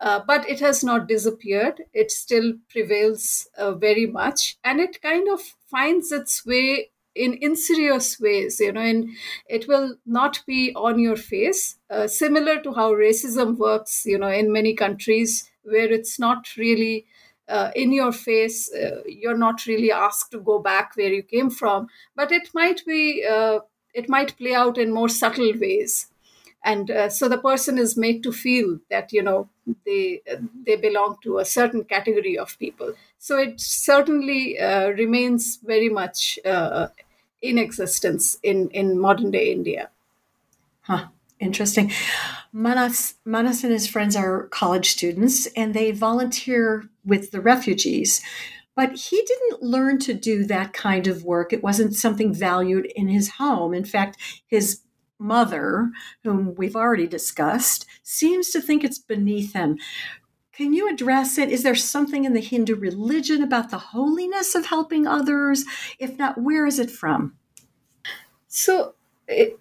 Uh, 0.00 0.20
but 0.26 0.48
it 0.48 0.60
has 0.60 0.82
not 0.84 1.08
disappeared. 1.08 1.82
It 1.92 2.10
still 2.10 2.54
prevails 2.68 3.48
uh, 3.56 3.72
very 3.74 4.06
much, 4.06 4.56
and 4.64 4.80
it 4.80 5.00
kind 5.00 5.28
of 5.28 5.40
finds 5.70 6.12
its 6.12 6.44
way 6.44 6.90
in 7.16 7.38
insidious 7.40 8.18
ways 8.18 8.58
you 8.58 8.72
know 8.72 8.80
and 8.80 9.08
it 9.48 9.68
will 9.68 9.94
not 10.04 10.42
be 10.48 10.72
on 10.74 10.98
your 10.98 11.14
face 11.14 11.76
uh, 11.88 12.08
similar 12.08 12.60
to 12.60 12.72
how 12.72 12.90
racism 12.92 13.56
works 13.56 14.04
you 14.04 14.18
know 14.18 14.26
in 14.26 14.52
many 14.52 14.74
countries 14.74 15.48
where 15.64 15.90
it's 15.92 16.18
not 16.18 16.56
really 16.56 17.06
uh, 17.48 17.70
in 17.76 17.92
your 17.92 18.12
face 18.12 18.72
uh, 18.72 19.02
you're 19.06 19.36
not 19.36 19.66
really 19.66 19.92
asked 19.92 20.30
to 20.30 20.40
go 20.40 20.58
back 20.58 20.92
where 20.96 21.12
you 21.12 21.22
came 21.22 21.50
from. 21.50 21.88
But 22.16 22.32
it 22.32 22.48
might 22.54 22.84
be 22.86 23.24
uh, 23.28 23.60
it 23.92 24.08
might 24.08 24.36
play 24.38 24.54
out 24.54 24.78
in 24.78 24.92
more 24.92 25.08
subtle 25.08 25.52
ways. 25.58 26.08
And 26.66 26.90
uh, 26.90 27.10
so 27.10 27.28
the 27.28 27.36
person 27.38 27.76
is 27.76 27.96
made 27.96 28.22
to 28.22 28.32
feel 28.32 28.78
that 28.90 29.12
you 29.12 29.22
know 29.22 29.48
they 29.84 30.22
they 30.66 30.76
belong 30.76 31.16
to 31.22 31.38
a 31.38 31.44
certain 31.44 31.84
category 31.84 32.38
of 32.38 32.58
people. 32.58 32.94
So 33.18 33.38
it 33.38 33.60
certainly 33.60 34.58
uh, 34.58 34.88
remains 34.90 35.58
very 35.62 35.90
much 35.90 36.38
uh, 36.44 36.88
in 37.42 37.58
existence 37.58 38.38
in 38.42 38.70
in 38.70 38.98
modern 38.98 39.30
day 39.30 39.52
india. 39.52 39.90
Huh 40.82 41.08
interesting 41.44 41.92
manas 42.52 43.14
manas 43.24 43.62
and 43.62 43.72
his 43.72 43.86
friends 43.86 44.16
are 44.16 44.48
college 44.48 44.90
students 44.90 45.46
and 45.56 45.74
they 45.74 45.90
volunteer 45.90 46.84
with 47.04 47.30
the 47.30 47.40
refugees 47.40 48.22
but 48.76 48.96
he 48.96 49.22
didn't 49.22 49.62
learn 49.62 49.98
to 50.00 50.14
do 50.14 50.44
that 50.44 50.72
kind 50.72 51.06
of 51.06 51.24
work. 51.24 51.52
It 51.52 51.62
wasn't 51.62 51.94
something 51.94 52.34
valued 52.34 52.86
in 52.96 53.08
his 53.08 53.30
home. 53.30 53.72
In 53.72 53.84
fact, 53.84 54.16
his 54.46 54.80
mother, 55.18 55.90
whom 56.24 56.54
we've 56.56 56.76
already 56.76 57.06
discussed, 57.06 57.86
seems 58.02 58.50
to 58.50 58.60
think 58.60 58.82
it's 58.82 58.98
beneath 58.98 59.52
him. 59.52 59.78
Can 60.52 60.72
you 60.72 60.88
address 60.88 61.38
it? 61.38 61.50
Is 61.50 61.62
there 61.62 61.74
something 61.74 62.24
in 62.24 62.32
the 62.32 62.40
Hindu 62.40 62.76
religion 62.76 63.42
about 63.42 63.70
the 63.70 63.78
holiness 63.78 64.54
of 64.54 64.66
helping 64.66 65.06
others? 65.06 65.64
If 65.98 66.16
not, 66.18 66.38
where 66.38 66.66
is 66.66 66.78
it 66.78 66.90
from? 66.90 67.34
So, 68.46 68.94
it, 69.26 69.58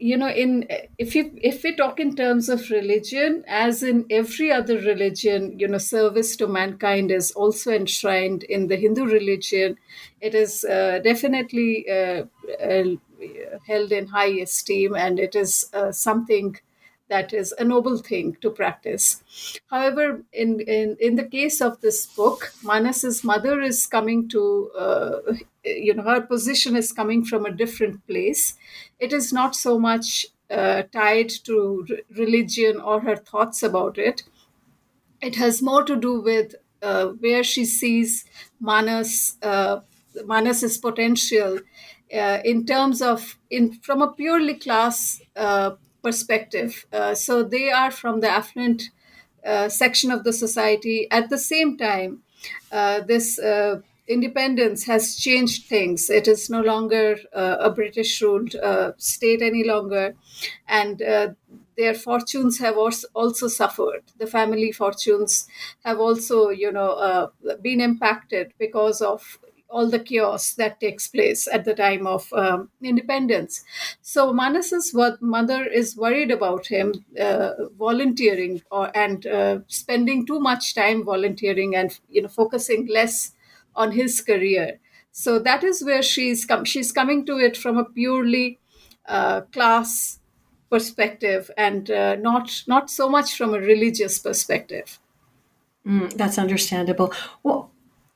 you 0.00 0.16
know, 0.16 0.28
in 0.28 0.66
if 0.98 1.14
you 1.14 1.30
if 1.42 1.62
we 1.62 1.74
talk 1.74 1.98
in 2.00 2.14
terms 2.16 2.48
of 2.48 2.68
religion, 2.70 3.44
as 3.48 3.82
in 3.82 4.06
every 4.10 4.50
other 4.52 4.78
religion, 4.78 5.58
you 5.58 5.68
know, 5.68 5.78
service 5.78 6.36
to 6.36 6.46
mankind 6.46 7.10
is 7.10 7.30
also 7.32 7.72
enshrined 7.72 8.42
in 8.44 8.68
the 8.68 8.76
Hindu 8.76 9.04
religion. 9.04 9.78
It 10.20 10.34
is 10.34 10.64
uh, 10.64 11.00
definitely 11.02 11.88
uh, 11.90 12.24
uh, 12.62 12.84
held 13.66 13.92
in 13.92 14.06
high 14.08 14.32
esteem, 14.46 14.94
and 14.94 15.18
it 15.18 15.34
is 15.34 15.68
uh, 15.72 15.92
something 15.92 16.56
that 17.08 17.32
is 17.32 17.52
a 17.58 17.64
noble 17.64 17.98
thing 17.98 18.36
to 18.40 18.50
practice. 18.50 19.22
However, 19.70 20.22
in, 20.32 20.60
in, 20.60 20.96
in 21.00 21.16
the 21.16 21.24
case 21.24 21.60
of 21.60 21.80
this 21.80 22.06
book, 22.06 22.52
Manas's 22.62 23.24
mother 23.24 23.60
is 23.60 23.86
coming 23.86 24.28
to, 24.28 24.70
uh, 24.78 25.20
you 25.64 25.94
know, 25.94 26.02
her 26.02 26.20
position 26.20 26.76
is 26.76 26.92
coming 26.92 27.24
from 27.24 27.46
a 27.46 27.50
different 27.50 28.06
place. 28.06 28.54
It 28.98 29.12
is 29.12 29.32
not 29.32 29.56
so 29.56 29.78
much 29.78 30.26
uh, 30.50 30.82
tied 30.92 31.30
to 31.44 31.86
religion 32.16 32.80
or 32.80 33.00
her 33.00 33.16
thoughts 33.16 33.62
about 33.62 33.98
it. 33.98 34.22
It 35.20 35.36
has 35.36 35.62
more 35.62 35.84
to 35.84 35.96
do 35.96 36.20
with 36.20 36.54
uh, 36.82 37.08
where 37.08 37.42
she 37.42 37.64
sees 37.64 38.24
Manas, 38.60 39.36
uh, 39.42 39.80
Manas's 40.24 40.78
potential 40.78 41.58
uh, 42.14 42.38
in 42.44 42.64
terms 42.64 43.02
of 43.02 43.38
in 43.50 43.72
from 43.82 44.02
a 44.02 44.12
purely 44.12 44.54
class 44.54 45.20
uh, 45.36 45.72
perspective. 46.08 46.86
Uh, 46.92 47.14
so 47.14 47.42
they 47.42 47.70
are 47.70 47.90
from 47.90 48.20
the 48.20 48.30
affluent 48.40 48.82
uh, 49.44 49.68
section 49.68 50.10
of 50.10 50.24
the 50.24 50.32
society. 50.32 51.06
At 51.10 51.30
the 51.30 51.38
same 51.38 51.76
time, 51.78 52.22
uh, 52.72 53.00
this 53.00 53.38
uh, 53.38 53.80
independence 54.06 54.84
has 54.84 55.16
changed 55.16 55.66
things. 55.66 56.10
It 56.10 56.26
is 56.28 56.48
no 56.50 56.60
longer 56.62 57.16
a 57.32 57.70
British 57.70 58.12
ruled 58.22 58.54
state 58.98 59.42
any 59.42 59.64
longer, 59.64 60.14
and 60.66 60.98
their 61.76 61.94
fortunes 61.94 62.58
have 62.58 62.76
also 62.76 63.48
suffered. 63.48 64.02
The 64.18 64.26
family 64.26 64.72
fortunes 64.72 65.46
have 65.84 65.98
also, 66.00 66.48
you 66.48 66.72
know, 66.72 67.30
been 67.62 67.80
impacted 67.80 68.52
because 68.58 69.00
of 69.00 69.38
all 69.70 69.88
the 69.88 69.98
chaos 69.98 70.54
that 70.54 70.80
takes 70.80 71.08
place 71.08 71.46
at 71.46 71.64
the 71.64 71.74
time 71.74 72.06
of 72.06 72.32
um, 72.32 72.70
independence. 72.82 73.64
So 74.00 74.32
Manas's 74.32 74.94
mother 75.20 75.64
is 75.64 75.96
worried 75.96 76.30
about 76.30 76.66
him 76.66 77.04
uh, 77.20 77.50
volunteering 77.78 78.62
or, 78.70 78.90
and 78.96 79.26
uh, 79.26 79.58
spending 79.66 80.26
too 80.26 80.40
much 80.40 80.74
time 80.74 81.04
volunteering 81.04 81.76
and 81.76 81.98
you 82.08 82.22
know 82.22 82.28
focusing 82.28 82.86
less 82.86 83.32
on 83.76 83.92
his 83.92 84.20
career. 84.20 84.78
So 85.12 85.38
that 85.40 85.64
is 85.64 85.84
where 85.84 86.02
she's 86.02 86.44
come. 86.44 86.64
She's 86.64 86.92
coming 86.92 87.26
to 87.26 87.38
it 87.38 87.56
from 87.56 87.76
a 87.76 87.84
purely 87.84 88.58
uh, 89.06 89.42
class 89.52 90.20
perspective 90.70 91.50
and 91.56 91.90
uh, 91.90 92.16
not 92.16 92.64
not 92.66 92.90
so 92.90 93.08
much 93.08 93.36
from 93.36 93.54
a 93.54 93.60
religious 93.60 94.18
perspective. 94.18 94.98
Mm, 95.86 96.12
that's 96.14 96.38
understandable. 96.38 97.12
Well, 97.42 97.70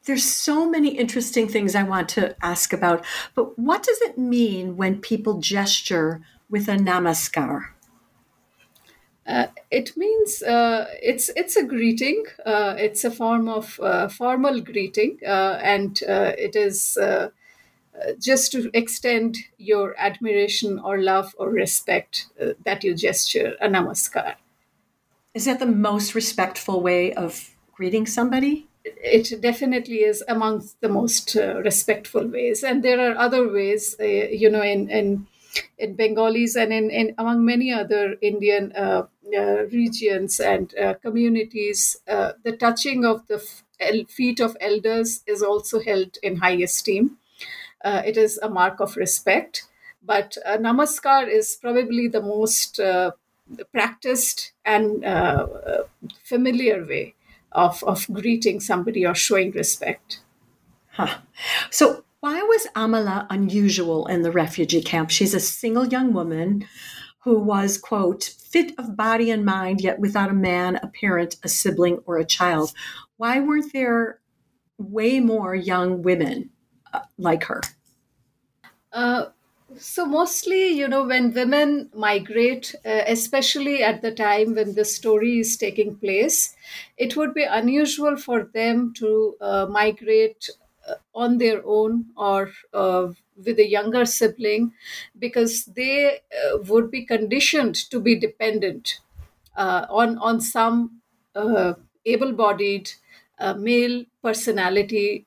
there's 0.04 0.24
so 0.24 0.68
many 0.68 0.96
interesting 0.98 1.48
things 1.48 1.74
I 1.74 1.82
want 1.82 2.08
to 2.10 2.36
ask 2.44 2.72
about, 2.72 3.04
but 3.34 3.58
what 3.58 3.82
does 3.82 4.00
it 4.02 4.18
mean 4.18 4.76
when 4.76 5.00
people 5.00 5.38
gesture 5.38 6.22
with 6.50 6.68
a 6.68 6.76
namaskar? 6.76 7.68
Uh, 9.24 9.46
it 9.70 9.96
means 9.96 10.42
uh, 10.42 10.88
it's 11.00 11.30
it's 11.36 11.56
a 11.56 11.64
greeting. 11.64 12.24
Uh, 12.44 12.74
it's 12.76 13.04
a 13.04 13.10
form 13.10 13.48
of 13.48 13.78
uh, 13.80 14.08
formal 14.08 14.60
greeting, 14.60 15.18
uh, 15.24 15.60
and 15.62 16.02
uh, 16.08 16.32
it 16.36 16.56
is 16.56 16.98
just 18.18 18.50
to 18.52 18.70
extend 18.74 19.36
your 19.58 19.94
admiration 19.98 20.78
or 20.78 20.98
love 20.98 21.34
or 21.38 21.50
respect 21.50 22.26
that 22.64 22.82
you 22.82 22.94
gesture 22.94 23.54
a 23.60 23.68
namaskar. 23.68 24.34
Is 25.34 25.44
that 25.44 25.60
the 25.60 25.66
most 25.66 26.14
respectful 26.14 26.80
way 26.82 27.12
of 27.14 27.54
greeting 27.72 28.06
somebody? 28.06 28.68
It 28.84 29.40
definitely 29.40 29.98
is 29.98 30.24
amongst 30.28 30.80
the 30.80 30.88
most 30.88 31.36
uh, 31.36 31.60
respectful 31.62 32.26
ways. 32.26 32.62
And 32.62 32.82
there 32.82 33.00
are 33.00 33.16
other 33.16 33.50
ways 33.50 33.96
uh, 34.00 34.04
you 34.04 34.50
know 34.50 34.62
in 34.62 34.88
in 34.90 35.26
in 35.78 35.94
bengalis 35.94 36.56
and 36.56 36.72
in, 36.72 36.90
in 36.90 37.14
among 37.18 37.44
many 37.44 37.70
other 37.70 38.16
indian 38.22 38.72
uh, 38.72 39.02
uh 39.36 39.64
regions 39.70 40.40
and 40.40 40.74
uh, 40.78 40.94
communities 41.02 41.98
uh, 42.08 42.32
the 42.42 42.56
touching 42.56 43.04
of 43.04 43.26
the 43.26 43.38
feet 44.08 44.40
of 44.40 44.56
elders 44.60 45.22
is 45.26 45.42
also 45.42 45.80
held 45.80 46.16
in 46.22 46.36
high 46.36 46.62
esteem. 46.62 47.18
It 47.84 48.16
is 48.16 48.38
a 48.38 48.48
mark 48.48 48.78
of 48.78 48.96
respect. 48.96 49.66
But 50.04 50.38
namaskar 50.46 51.28
is 51.28 51.58
probably 51.60 52.06
the 52.06 52.22
most 52.22 52.80
practiced 53.72 54.52
and 54.64 55.02
familiar 56.22 56.86
way 56.86 57.14
of, 57.54 57.82
of 57.84 58.06
greeting 58.12 58.60
somebody 58.60 59.06
or 59.06 59.14
showing 59.14 59.52
respect. 59.52 60.20
Huh. 60.90 61.18
So, 61.70 62.04
why 62.20 62.40
was 62.42 62.68
Amala 62.76 63.26
unusual 63.30 64.06
in 64.06 64.22
the 64.22 64.30
refugee 64.30 64.82
camp? 64.82 65.10
She's 65.10 65.34
a 65.34 65.40
single 65.40 65.86
young 65.86 66.12
woman 66.12 66.68
who 67.24 67.38
was, 67.38 67.78
quote, 67.78 68.22
fit 68.22 68.78
of 68.78 68.96
body 68.96 69.30
and 69.30 69.44
mind, 69.44 69.80
yet 69.80 69.98
without 69.98 70.30
a 70.30 70.34
man, 70.34 70.76
a 70.76 70.88
parent, 70.88 71.36
a 71.42 71.48
sibling, 71.48 71.98
or 72.06 72.18
a 72.18 72.24
child. 72.24 72.72
Why 73.16 73.40
weren't 73.40 73.72
there 73.72 74.20
way 74.78 75.20
more 75.20 75.54
young 75.54 76.02
women 76.02 76.50
uh, 76.92 77.00
like 77.18 77.44
her? 77.44 77.60
Uh, 78.92 79.26
so 79.78 80.06
mostly, 80.06 80.68
you 80.68 80.88
know, 80.88 81.04
when 81.04 81.32
women 81.32 81.90
migrate, 81.94 82.74
uh, 82.84 83.02
especially 83.06 83.82
at 83.82 84.02
the 84.02 84.12
time 84.12 84.54
when 84.54 84.74
the 84.74 84.84
story 84.84 85.38
is 85.38 85.56
taking 85.56 85.96
place, 85.96 86.54
it 86.96 87.16
would 87.16 87.34
be 87.34 87.44
unusual 87.44 88.16
for 88.16 88.44
them 88.44 88.92
to 88.94 89.36
uh, 89.40 89.66
migrate 89.70 90.48
uh, 90.88 90.94
on 91.14 91.38
their 91.38 91.62
own 91.64 92.06
or 92.16 92.50
uh, 92.72 93.08
with 93.44 93.58
a 93.58 93.66
younger 93.68 94.04
sibling 94.04 94.72
because 95.18 95.64
they 95.66 96.18
uh, 96.18 96.58
would 96.68 96.90
be 96.90 97.04
conditioned 97.04 97.74
to 97.90 98.00
be 98.00 98.18
dependent 98.18 99.00
on 99.56 100.18
on 100.18 100.40
some 100.40 101.00
able-bodied 102.04 102.90
uh, 103.38 103.54
male 103.54 104.04
personality 104.22 105.26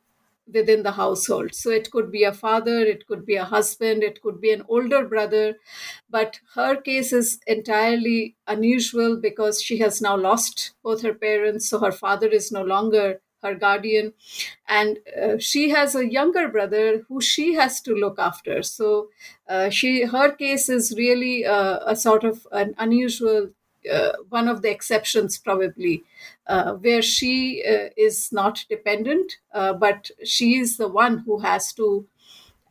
within 0.54 0.84
the 0.84 0.92
household. 0.92 1.54
So 1.56 1.72
it 1.72 1.92
could 1.92 2.12
be 2.12 2.24
a 2.24 2.34
father, 2.34 2.80
it 2.80 3.08
could 3.08 3.26
be 3.26 3.36
a 3.36 3.44
husband, 3.46 4.04
it 4.04 4.22
could 4.22 4.40
be 4.40 4.52
an 4.52 4.64
older 4.70 5.06
brother. 5.06 5.56
But 6.10 6.40
her 6.56 6.76
case 6.76 7.12
is 7.14 7.40
entirely 7.48 8.36
unusual 8.48 9.18
because 9.18 9.62
she 9.62 9.80
has 9.80 10.02
now 10.02 10.16
lost 10.18 10.74
both 10.84 11.02
her 11.02 11.14
parents. 11.14 11.70
So 11.70 11.80
her 11.80 11.92
father 11.92 12.28
is 12.28 12.52
no 12.52 12.64
longer 12.64 13.22
her 13.44 13.56
guardian. 13.56 14.14
And 14.68 15.00
uh, 15.22 15.38
she 15.40 15.70
has 15.70 15.96
a 15.96 16.10
younger 16.10 16.48
brother 16.48 17.06
who 17.08 17.22
she 17.22 17.54
has 17.56 17.82
to 17.82 17.94
look 17.94 18.20
after. 18.20 18.64
So 18.64 19.10
uh, 19.48 19.70
she 19.70 20.04
her 20.04 20.32
case 20.32 20.70
is 20.70 20.96
really 20.98 21.46
uh, 21.46 21.80
a 21.86 21.96
sort 21.96 22.24
of 22.24 22.48
an 22.52 22.76
unusual 22.78 23.50
one 24.30 24.48
of 24.48 24.62
the 24.62 24.70
exceptions 24.70 25.38
probably 25.38 26.04
uh, 26.48 26.74
where 26.74 27.02
she 27.02 27.64
uh, 27.68 27.90
is 27.98 28.32
not 28.32 28.66
dependent 28.70 29.38
uh, 29.54 29.74
but 29.74 30.12
she 30.24 30.58
is 30.58 30.78
the 30.78 30.88
one 30.88 31.20
who 31.20 31.40
has 31.40 31.74
to 31.74 32.06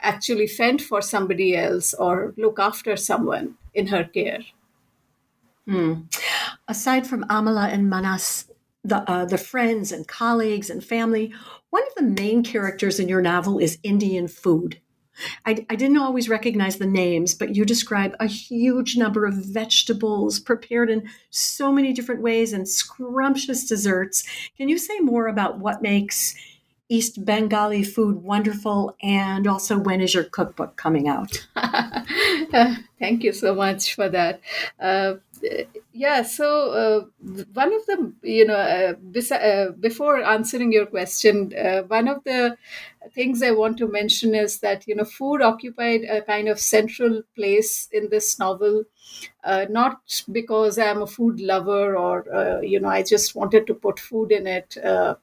actually 0.00 0.46
fend 0.46 0.83
for 0.83 1.00
somebody 1.00 1.57
else 1.57 1.94
or 1.94 2.35
look 2.37 2.59
after 2.59 2.96
someone 2.96 3.55
in 3.72 3.87
her 3.87 4.05
care 4.05 4.40
hmm. 5.66 5.94
aside 6.68 7.07
from 7.07 7.24
amala 7.24 7.72
and 7.72 7.88
manas 7.88 8.50
the, 8.87 8.98
uh, 9.11 9.24
the 9.24 9.38
friends 9.38 9.92
and 9.92 10.07
colleagues 10.07 10.68
and 10.68 10.85
family 10.85 11.33
one 11.70 11.83
of 11.83 11.94
the 11.96 12.22
main 12.22 12.42
characters 12.42 13.00
in 13.00 13.09
your 13.09 13.22
novel 13.22 13.59
is 13.59 13.79
indian 13.83 14.29
food 14.29 14.81
I, 15.46 15.64
I, 15.70 15.77
didn't 15.77 15.98
always 15.98 16.29
recognize 16.29 16.77
the 16.77 16.87
names, 16.87 17.35
but 17.35 17.55
you 17.55 17.64
describe 17.64 18.14
a 18.20 18.27
huge 18.27 18.96
number 18.96 19.27
of 19.27 19.35
vegetables 19.35 20.40
prepared 20.40 20.90
in 20.90 21.09
so 21.31 21.72
many 21.72 21.92
different 21.92 22.22
ways 22.22 22.53
and 22.53 22.68
scrumptious 22.68 23.66
desserts. 23.66 24.24
Can 24.57 24.68
you 24.68 24.79
say 24.79 24.98
more 25.00 25.29
about 25.29 25.59
what 25.59 25.83
makes 25.83 26.35
East 26.88 27.24
Bengali 27.24 27.83
food 27.83 28.22
wonderful 28.22 28.94
and 29.03 29.46
also 29.46 29.79
when 29.79 30.00
is 30.00 30.14
your 30.14 30.24
cookbook 30.24 30.77
coming 30.77 31.09
out? 31.09 31.46
Thank 32.98 33.24
you 33.24 33.33
so 33.33 33.55
much 33.55 33.94
for 33.94 34.09
that. 34.09 34.40
Uh, 34.79 35.14
yeah, 35.92 36.22
so 36.22 36.70
uh, 36.70 37.00
one 37.52 37.72
of 37.72 37.87
the, 37.87 38.12
you 38.22 38.46
know, 38.46 38.54
uh, 38.57 38.94
bes- 39.00 39.33
uh, 39.33 39.72
before 39.80 40.22
answering 40.22 40.72
your 40.72 40.87
question, 40.87 41.52
uh, 41.57 41.83
one 41.83 42.09
of 42.09 42.22
the 42.24 42.57
things 43.14 43.42
I 43.42 43.50
want 43.50 43.78
to 43.78 43.88
mention 43.88 44.35
is 44.35 44.61
that, 44.61 44.87
you 44.87 44.94
know, 44.94 45.04
food 45.04 45.42
occupied 45.42 46.02
a 46.04 46.22
kind 46.22 46.48
of 46.48 46.59
central 46.59 47.22
place 47.37 47.88
in 47.92 48.09
this 48.11 48.38
novel, 48.38 48.85
uh, 49.44 49.66
not 49.70 50.22
because 50.33 50.78
I'm 50.78 51.02
a 51.02 51.07
food 51.07 51.40
lover 51.40 51.96
or, 51.96 52.33
uh, 52.35 52.61
you 52.61 52.80
know, 52.80 52.88
I 52.88 53.02
just 53.02 53.35
wanted 53.35 53.66
to 53.68 53.74
put 53.74 54.00
food 54.00 54.33
in 54.33 54.46
it. 54.46 54.76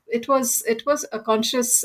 it 0.07 0.27
was 0.27 0.63
it 0.67 0.85
was 0.85 1.05
a 1.11 1.19
conscious 1.19 1.81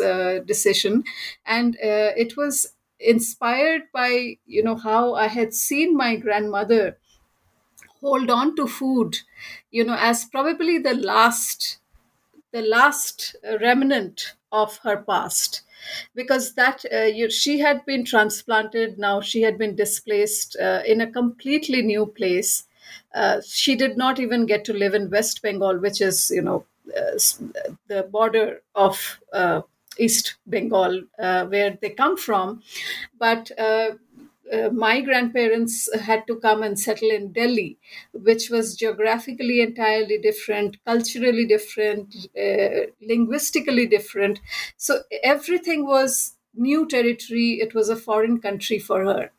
decision, 0.46 1.04
and 1.46 1.76
it 1.80 2.36
was 2.36 2.74
inspired 2.98 3.82
by 3.92 4.36
you 4.46 4.62
know 4.62 4.76
how 4.76 5.14
I 5.14 5.28
had 5.28 5.52
seen 5.54 5.96
my 5.96 6.16
grandmother 6.16 6.96
hold 8.00 8.30
on 8.30 8.54
to 8.56 8.66
food 8.66 9.16
you 9.70 9.84
know 9.84 9.96
as 9.98 10.24
probably 10.26 10.78
the 10.78 10.94
last 10.94 11.78
the 12.52 12.62
last 12.62 13.36
remnant 13.60 14.34
of 14.52 14.78
her 14.78 14.96
past. 14.98 15.62
Because 16.14 16.54
that 16.54 16.84
uh, 16.92 17.02
you, 17.04 17.30
she 17.30 17.58
had 17.58 17.84
been 17.86 18.04
transplanted 18.04 18.98
now 18.98 19.20
she 19.20 19.42
had 19.42 19.58
been 19.58 19.76
displaced 19.76 20.56
uh, 20.60 20.82
in 20.86 21.00
a 21.00 21.10
completely 21.10 21.82
new 21.82 22.06
place. 22.06 22.64
Uh, 23.14 23.40
she 23.46 23.76
did 23.76 23.96
not 23.96 24.18
even 24.18 24.46
get 24.46 24.64
to 24.64 24.72
live 24.72 24.94
in 24.94 25.10
west 25.10 25.42
bengal 25.42 25.78
which 25.78 26.00
is 26.00 26.30
you 26.30 26.42
know 26.42 26.64
uh, 26.96 27.18
the 27.88 28.02
border 28.10 28.62
of 28.74 29.20
uh, 29.32 29.60
east 29.98 30.36
bengal 30.46 31.02
uh, 31.18 31.44
where 31.46 31.76
they 31.80 31.90
come 31.90 32.16
from. 32.16 32.62
But 33.18 33.50
uh, 34.52 34.68
my 34.70 35.00
grandparents 35.00 35.88
had 36.00 36.26
to 36.26 36.36
come 36.36 36.62
and 36.62 36.78
settle 36.78 37.10
in 37.10 37.32
Delhi, 37.32 37.78
which 38.12 38.48
was 38.50 38.76
geographically 38.76 39.60
entirely 39.60 40.18
different, 40.18 40.76
culturally 40.84 41.46
different, 41.46 42.14
uh, 42.38 42.86
linguistically 43.02 43.86
different. 43.86 44.40
So 44.76 45.00
everything 45.22 45.86
was 45.86 46.35
new 46.56 46.86
territory. 46.86 47.58
It 47.60 47.74
was 47.74 47.88
a 47.88 47.96
foreign 47.96 48.40
country 48.40 48.78
for 48.78 49.04
her. 49.04 49.30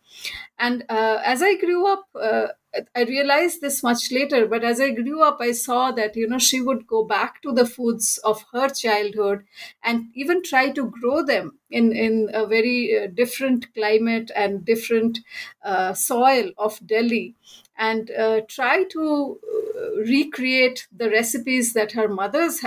And 0.59 0.83
uh, 0.89 1.21
as 1.23 1.41
I 1.43 1.55
grew 1.55 1.85
up, 1.91 2.07
uh, 2.19 2.47
I 2.95 3.03
realized 3.03 3.61
this 3.61 3.81
much 3.81 4.11
later, 4.11 4.45
but 4.47 4.63
as 4.63 4.79
I 4.79 4.91
grew 4.91 5.21
up, 5.23 5.37
I 5.39 5.51
saw 5.51 5.91
that, 5.91 6.15
you 6.15 6.27
know, 6.27 6.37
she 6.37 6.61
would 6.61 6.85
go 6.85 7.03
back 7.03 7.41
to 7.43 7.51
the 7.51 7.65
foods 7.65 8.19
of 8.23 8.43
her 8.53 8.69
childhood 8.69 9.45
and 9.83 10.05
even 10.13 10.43
try 10.43 10.69
to 10.71 10.89
grow 10.89 11.23
them 11.23 11.59
in, 11.71 11.91
in 11.91 12.29
a 12.33 12.45
very 12.45 12.97
uh, 13.03 13.07
different 13.07 13.73
climate 13.73 14.29
and 14.35 14.63
different 14.65 15.19
uh, 15.63 15.93
soil 15.93 16.51
of 16.57 16.79
Delhi 16.85 17.35
and 17.77 18.11
uh, 18.11 18.41
try 18.47 18.83
to 18.85 19.39
uh, 19.75 20.01
recreate 20.01 20.87
the 20.95 21.09
recipes 21.09 21.73
that 21.73 21.91
her 21.91 22.07
mother's 22.07 22.61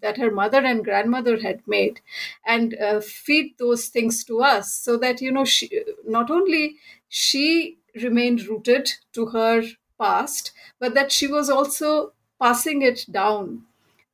that 0.00 0.16
her 0.18 0.30
mother 0.30 0.58
and 0.58 0.84
grandmother 0.84 1.38
had 1.40 1.60
made 1.66 2.00
and 2.44 2.74
uh, 2.78 3.00
feed 3.00 3.54
those 3.58 3.86
things 3.88 4.24
to 4.24 4.42
us 4.42 4.72
so 4.72 4.96
that 4.96 5.20
you 5.20 5.30
know 5.30 5.44
she 5.44 5.70
not 6.06 6.30
only 6.30 6.76
she 7.08 7.78
remained 7.94 8.46
rooted 8.46 8.92
to 9.12 9.26
her 9.26 9.62
past, 9.98 10.52
but 10.78 10.94
that 10.94 11.10
she 11.10 11.26
was 11.26 11.48
also 11.48 12.12
passing 12.40 12.82
it 12.82 13.06
down, 13.10 13.62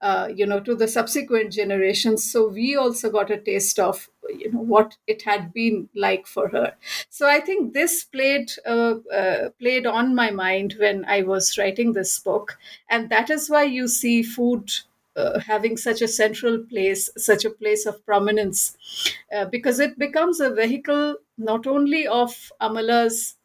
uh, 0.03 0.29
you 0.35 0.45
know, 0.47 0.61
to 0.61 0.75
the 0.75 0.89
subsequent 0.89 1.53
generations. 1.53 2.31
So 2.31 2.49
we 2.49 2.77
also 2.77 3.11
got 3.11 3.31
a 3.31 3.39
taste 3.39 3.79
of, 3.79 4.09
you 4.29 4.51
know, 4.53 4.61
what 4.61 4.97
it 5.07 5.23
had 5.23 5.53
been 5.53 5.89
like 5.95 6.27
for 6.27 6.49
her. 6.49 6.75
So 7.09 7.29
I 7.29 7.41
think 7.41 7.73
this 7.73 8.05
played 8.05 8.51
uh, 8.67 8.97
uh, 9.15 9.51
played 9.59 9.87
on 9.87 10.15
my 10.15 10.31
mind 10.31 10.75
when 10.79 11.05
I 11.07 11.23
was 11.23 11.57
writing 11.57 11.93
this 11.93 12.19
book, 12.19 12.59
and 12.91 13.09
that 13.11 13.31
is 13.31 13.49
why 13.49 13.65
you 13.65 13.89
see 13.89 14.23
food. 14.23 14.71
Uh, 15.15 15.39
having 15.41 15.77
such 15.77 16.01
a 16.01 16.09
central 16.09 16.59
place, 16.59 17.11
such 17.19 17.45
a 17.45 17.51
place 17.51 17.85
of 17.85 18.03
prominence, 18.07 18.79
uh, 19.37 19.45
because 19.45 19.79
it 19.79 19.99
becomes 19.99 20.41
a 20.41 20.49
vehicle 20.55 21.17
not 21.37 21.67
only 21.67 22.07
of 22.07 22.51
Amala's 22.63 23.37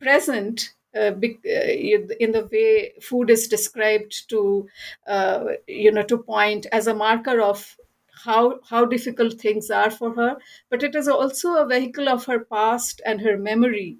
present 0.00 0.74
uh, 0.94 1.12
uh 1.12 2.14
in 2.20 2.32
the 2.32 2.48
way 2.52 2.92
food 3.00 3.30
is 3.30 3.48
described 3.48 4.28
to 4.28 4.68
uh, 5.06 5.44
you 5.66 5.92
know 5.92 6.02
to 6.02 6.18
point 6.18 6.66
as 6.72 6.86
a 6.86 6.94
marker 6.94 7.40
of 7.40 7.76
how 8.24 8.60
how 8.68 8.84
difficult 8.84 9.40
things 9.40 9.70
are 9.70 9.90
for 9.90 10.14
her. 10.14 10.36
But 10.70 10.82
it 10.82 10.94
is 10.94 11.08
also 11.08 11.56
a 11.56 11.66
vehicle 11.66 12.08
of 12.08 12.24
her 12.26 12.40
past 12.40 13.00
and 13.04 13.20
her 13.20 13.36
memory. 13.36 13.98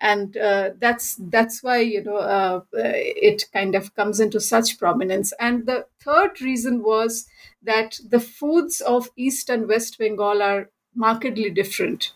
And 0.00 0.36
uh, 0.36 0.70
that's 0.78 1.16
that's 1.18 1.62
why 1.62 1.78
you 1.78 2.02
know 2.04 2.16
uh, 2.16 2.60
it 2.72 3.46
kind 3.52 3.74
of 3.74 3.94
comes 3.94 4.20
into 4.20 4.40
such 4.40 4.78
prominence. 4.78 5.32
And 5.40 5.66
the 5.66 5.86
third 6.00 6.40
reason 6.40 6.82
was 6.82 7.26
that 7.62 7.98
the 8.06 8.20
foods 8.20 8.80
of 8.80 9.10
east 9.16 9.48
and 9.48 9.68
west 9.68 9.98
bengal 9.98 10.42
are 10.42 10.70
markedly 10.94 11.50
different 11.50 12.12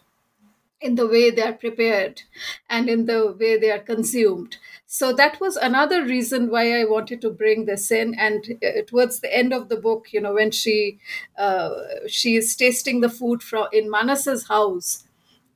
in 0.81 0.95
the 0.95 1.07
way 1.09 1.31
they 1.31 1.43
are 1.43 1.53
prepared 1.53 2.23
and 2.71 2.89
in 2.89 3.07
the 3.07 3.33
way 3.33 3.59
they 3.59 3.71
are 3.71 3.81
consumed. 3.81 4.57
So 4.87 5.13
that 5.13 5.41
was 5.41 5.57
another 5.57 6.05
reason 6.05 6.51
why 6.51 6.81
I 6.81 6.85
wanted 6.85 7.21
to 7.23 7.31
bring 7.31 7.65
this 7.67 7.91
in. 7.91 8.15
And 8.15 8.59
uh, 8.65 8.83
towards 8.87 9.21
the 9.21 9.35
end 9.37 9.53
of 9.53 9.69
the 9.69 9.77
book, 9.77 10.13
you 10.13 10.21
know, 10.21 10.35
when 10.35 10.51
she 10.53 10.99
uh, 11.37 11.71
she 12.07 12.37
is 12.37 12.55
tasting 12.57 13.01
the 13.01 13.09
food 13.11 13.43
from 13.43 13.67
in 13.73 13.91
Manas's 13.91 14.47
house, 14.49 15.05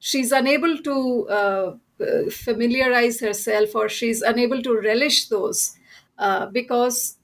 she's 0.01 0.33
unable 0.33 0.77
to 0.79 1.29
uh, 1.29 1.77
familiarize 2.31 3.21
herself 3.21 3.75
or 3.75 3.89
she's 3.89 4.23
unable 4.23 4.63
to 4.63 4.75
relish 4.81 5.29
those 5.29 5.77
uh, 6.19 6.47
because 6.47 7.17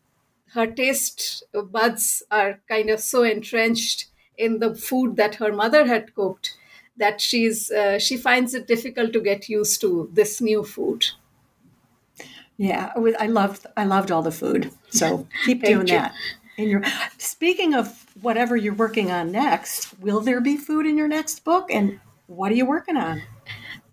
her 0.54 0.66
taste 0.66 1.42
buds 1.70 2.22
are 2.30 2.60
kind 2.68 2.90
of 2.90 3.00
so 3.00 3.22
entrenched 3.22 4.06
in 4.36 4.60
the 4.60 4.74
food 4.74 5.16
that 5.16 5.36
her 5.36 5.52
mother 5.52 5.86
had 5.86 6.14
cooked 6.14 6.54
that 6.98 7.20
she's 7.20 7.70
uh, 7.70 7.98
she 7.98 8.16
finds 8.16 8.54
it 8.54 8.66
difficult 8.66 9.12
to 9.12 9.20
get 9.20 9.48
used 9.48 9.80
to 9.80 10.08
this 10.12 10.40
new 10.40 10.64
food. 10.64 11.06
Yeah, 12.56 12.92
I 13.18 13.26
loved 13.26 13.66
I 13.76 13.84
loved 13.84 14.10
all 14.10 14.22
the 14.22 14.32
food. 14.32 14.70
So 14.90 15.26
keep 15.46 15.62
doing 15.62 15.86
you. 15.86 15.94
that. 15.94 16.14
In 16.56 16.68
your 16.68 16.82
speaking 17.18 17.74
of 17.74 18.04
whatever 18.20 18.56
you're 18.56 18.74
working 18.74 19.12
on 19.12 19.30
next, 19.30 19.96
will 20.00 20.20
there 20.20 20.40
be 20.40 20.56
food 20.56 20.86
in 20.86 20.96
your 20.96 21.06
next 21.08 21.44
book? 21.44 21.70
And 21.70 22.00
what 22.26 22.50
are 22.50 22.56
you 22.56 22.66
working 22.66 22.96
on? 22.96 23.22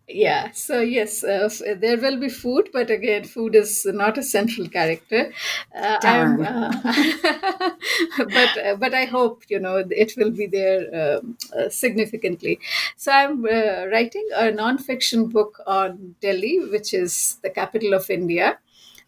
Yeah 0.08 0.52
so 0.52 0.82
yes 0.82 1.24
uh, 1.24 1.50
there 1.80 1.98
will 1.98 2.20
be 2.20 2.30
food 2.30 2.70
but 2.72 2.92
again 2.92 3.24
food 3.24 3.56
is 3.56 3.86
not 3.88 4.18
a 4.20 4.24
central 4.24 4.68
character. 4.70 5.32
Uh, 5.76 5.98
Darn. 6.00 6.46
Uh, 6.46 6.72
but 8.18 8.58
uh, 8.58 8.76
but 8.76 8.94
i 8.94 9.06
hope 9.06 9.44
you 9.50 9.60
know 9.60 9.84
it 9.90 10.14
will 10.16 10.30
be 10.30 10.46
there 10.46 11.18
um, 11.18 11.38
uh, 11.58 11.70
significantly. 11.70 12.60
So 12.98 13.12
i'm 13.12 13.46
uh, 13.46 13.88
writing 13.92 14.28
a 14.36 14.52
non-fiction 14.52 15.30
book 15.30 15.60
on 15.66 16.16
delhi 16.22 16.60
which 16.60 16.94
is 16.94 17.38
the 17.42 17.50
capital 17.50 17.94
of 17.94 18.10
india. 18.10 18.60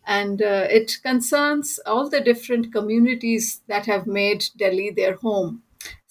And 0.09 0.41
uh, 0.41 0.67
it 0.69 0.99
concerns 1.03 1.81
all 1.85 2.09
the 2.09 2.21
different 2.21 2.71
communities 2.71 3.59
that 3.67 3.87
have 3.87 4.07
made 4.07 4.45
Delhi 4.55 4.89
their 4.89 5.15
home 5.15 5.63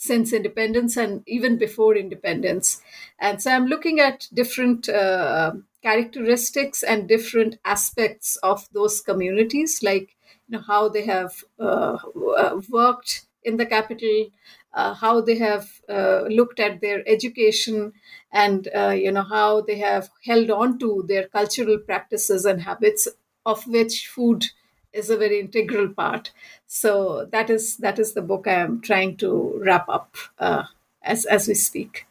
since 0.07 0.33
independence 0.33 0.97
and 0.97 1.23
even 1.27 1.59
before 1.59 1.97
independence. 1.97 2.81
And 3.19 3.43
so 3.43 3.51
I'm 3.51 3.67
looking 3.67 4.01
at 4.01 4.29
different 4.33 4.89
uh, 4.89 5.53
characteristics 5.83 6.83
and 6.83 7.09
different 7.09 7.59
aspects 7.65 8.37
of 8.43 8.69
those 8.73 9.01
communities, 9.01 9.83
like 9.83 10.17
you 10.49 10.57
know, 10.57 10.65
how 10.67 10.89
they 10.89 11.05
have 11.05 11.33
uh, 11.59 11.97
uh 12.37 12.61
worked 12.71 13.27
in 13.43 13.57
the 13.57 13.67
capital, 13.67 14.29
uh, 14.75 14.95
how 14.95 15.21
they 15.21 15.37
have 15.39 15.81
uh, 15.89 16.23
looked 16.29 16.61
at 16.61 16.81
their 16.81 17.03
education, 17.09 17.93
and 18.33 18.69
uh, 18.77 18.91
you 18.91 19.11
know 19.13 19.23
how 19.23 19.61
they 19.61 19.79
have 19.79 20.11
held 20.25 20.51
on 20.51 20.79
to 20.79 21.05
their 21.09 21.29
cultural 21.29 21.79
practices 21.79 22.45
and 22.45 22.63
habits, 22.63 23.09
of 23.45 23.67
which 23.67 24.07
food 24.09 24.45
is 24.93 25.11
a 25.11 25.17
very 25.17 25.41
integral 25.41 25.89
part. 25.89 26.33
So 26.67 27.27
that 27.31 27.49
is 27.51 27.77
that 27.79 27.99
is 27.99 28.15
the 28.15 28.23
book 28.23 28.47
I 28.47 28.55
am 28.55 28.81
trying 28.81 29.17
to 29.19 29.61
wrap 29.65 29.89
up 29.89 30.17
uh, 30.39 30.65
as 31.03 31.25
as 31.25 31.49
we 31.49 31.55
speak. 31.55 32.07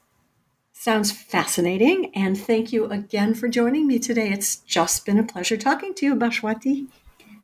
Sounds 0.71 1.11
fascinating, 1.11 2.11
and 2.13 2.37
thank 2.37 2.71
you 2.71 2.85
again 2.85 3.33
for 3.33 3.47
joining 3.47 3.87
me 3.87 3.97
today. 3.97 4.29
It's 4.31 4.57
just 4.57 5.05
been 5.05 5.17
a 5.17 5.23
pleasure 5.23 5.57
talking 5.57 5.93
to 5.95 6.05
you, 6.05 6.15
Bhaswati. 6.15 6.87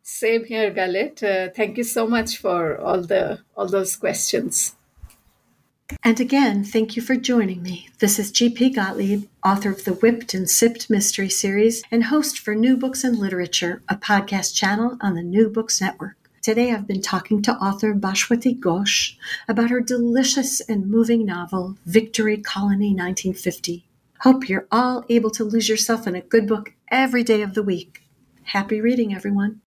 Same 0.04 0.46
here, 0.46 0.72
Galit. 0.72 1.24
Uh, 1.24 1.52
thank 1.52 1.78
you 1.78 1.84
so 1.84 2.08
much 2.08 2.38
for 2.38 2.78
all 2.80 3.02
the 3.02 3.40
all 3.56 3.68
those 3.68 3.96
questions. 3.96 4.76
And 6.04 6.20
again, 6.20 6.64
thank 6.64 6.96
you 6.96 7.02
for 7.02 7.16
joining 7.16 7.62
me. 7.62 7.90
This 8.00 8.18
is 8.18 8.32
G.P. 8.32 8.70
Gottlieb, 8.70 9.28
author 9.44 9.72
of 9.72 9.84
the 9.84 9.94
Whipped 9.94 10.34
and 10.34 10.50
Sipped 10.50 10.90
Mystery 10.90 11.30
Series 11.30 11.84
and 11.92 12.06
host 12.06 12.40
for 12.40 12.56
New 12.56 12.78
Books 12.78 13.04
and 13.04 13.18
Literature, 13.18 13.82
a 13.90 13.96
podcast 13.96 14.56
channel 14.56 14.98
on 15.02 15.16
the 15.16 15.24
New 15.24 15.50
Books 15.50 15.82
Network. 15.82 16.21
Today 16.42 16.72
I've 16.72 16.88
been 16.88 17.04
talking 17.04 17.44
to 17.44 17.56
author 17.58 17.94
Bhaswati 17.94 18.60
Ghosh 18.60 19.16
about 19.48 19.70
her 19.70 19.80
delicious 19.80 20.60
and 20.60 20.90
moving 20.90 21.24
novel, 21.24 21.78
Victory 21.86 22.36
Colony 22.36 22.96
1950. 22.96 23.86
Hope 24.22 24.50
you're 24.50 24.66
all 24.72 25.06
able 25.08 25.30
to 25.30 25.44
lose 25.44 25.70
yourself 25.70 26.08
in 26.08 26.16
a 26.16 26.22
good 26.22 26.48
book 26.48 26.74
every 26.90 27.24
day 27.24 27.44
of 27.44 27.54
the 27.54 27.62
week. 27.62 28.02
Happy 28.42 28.82
reading, 28.82 29.14
everyone. 29.14 29.62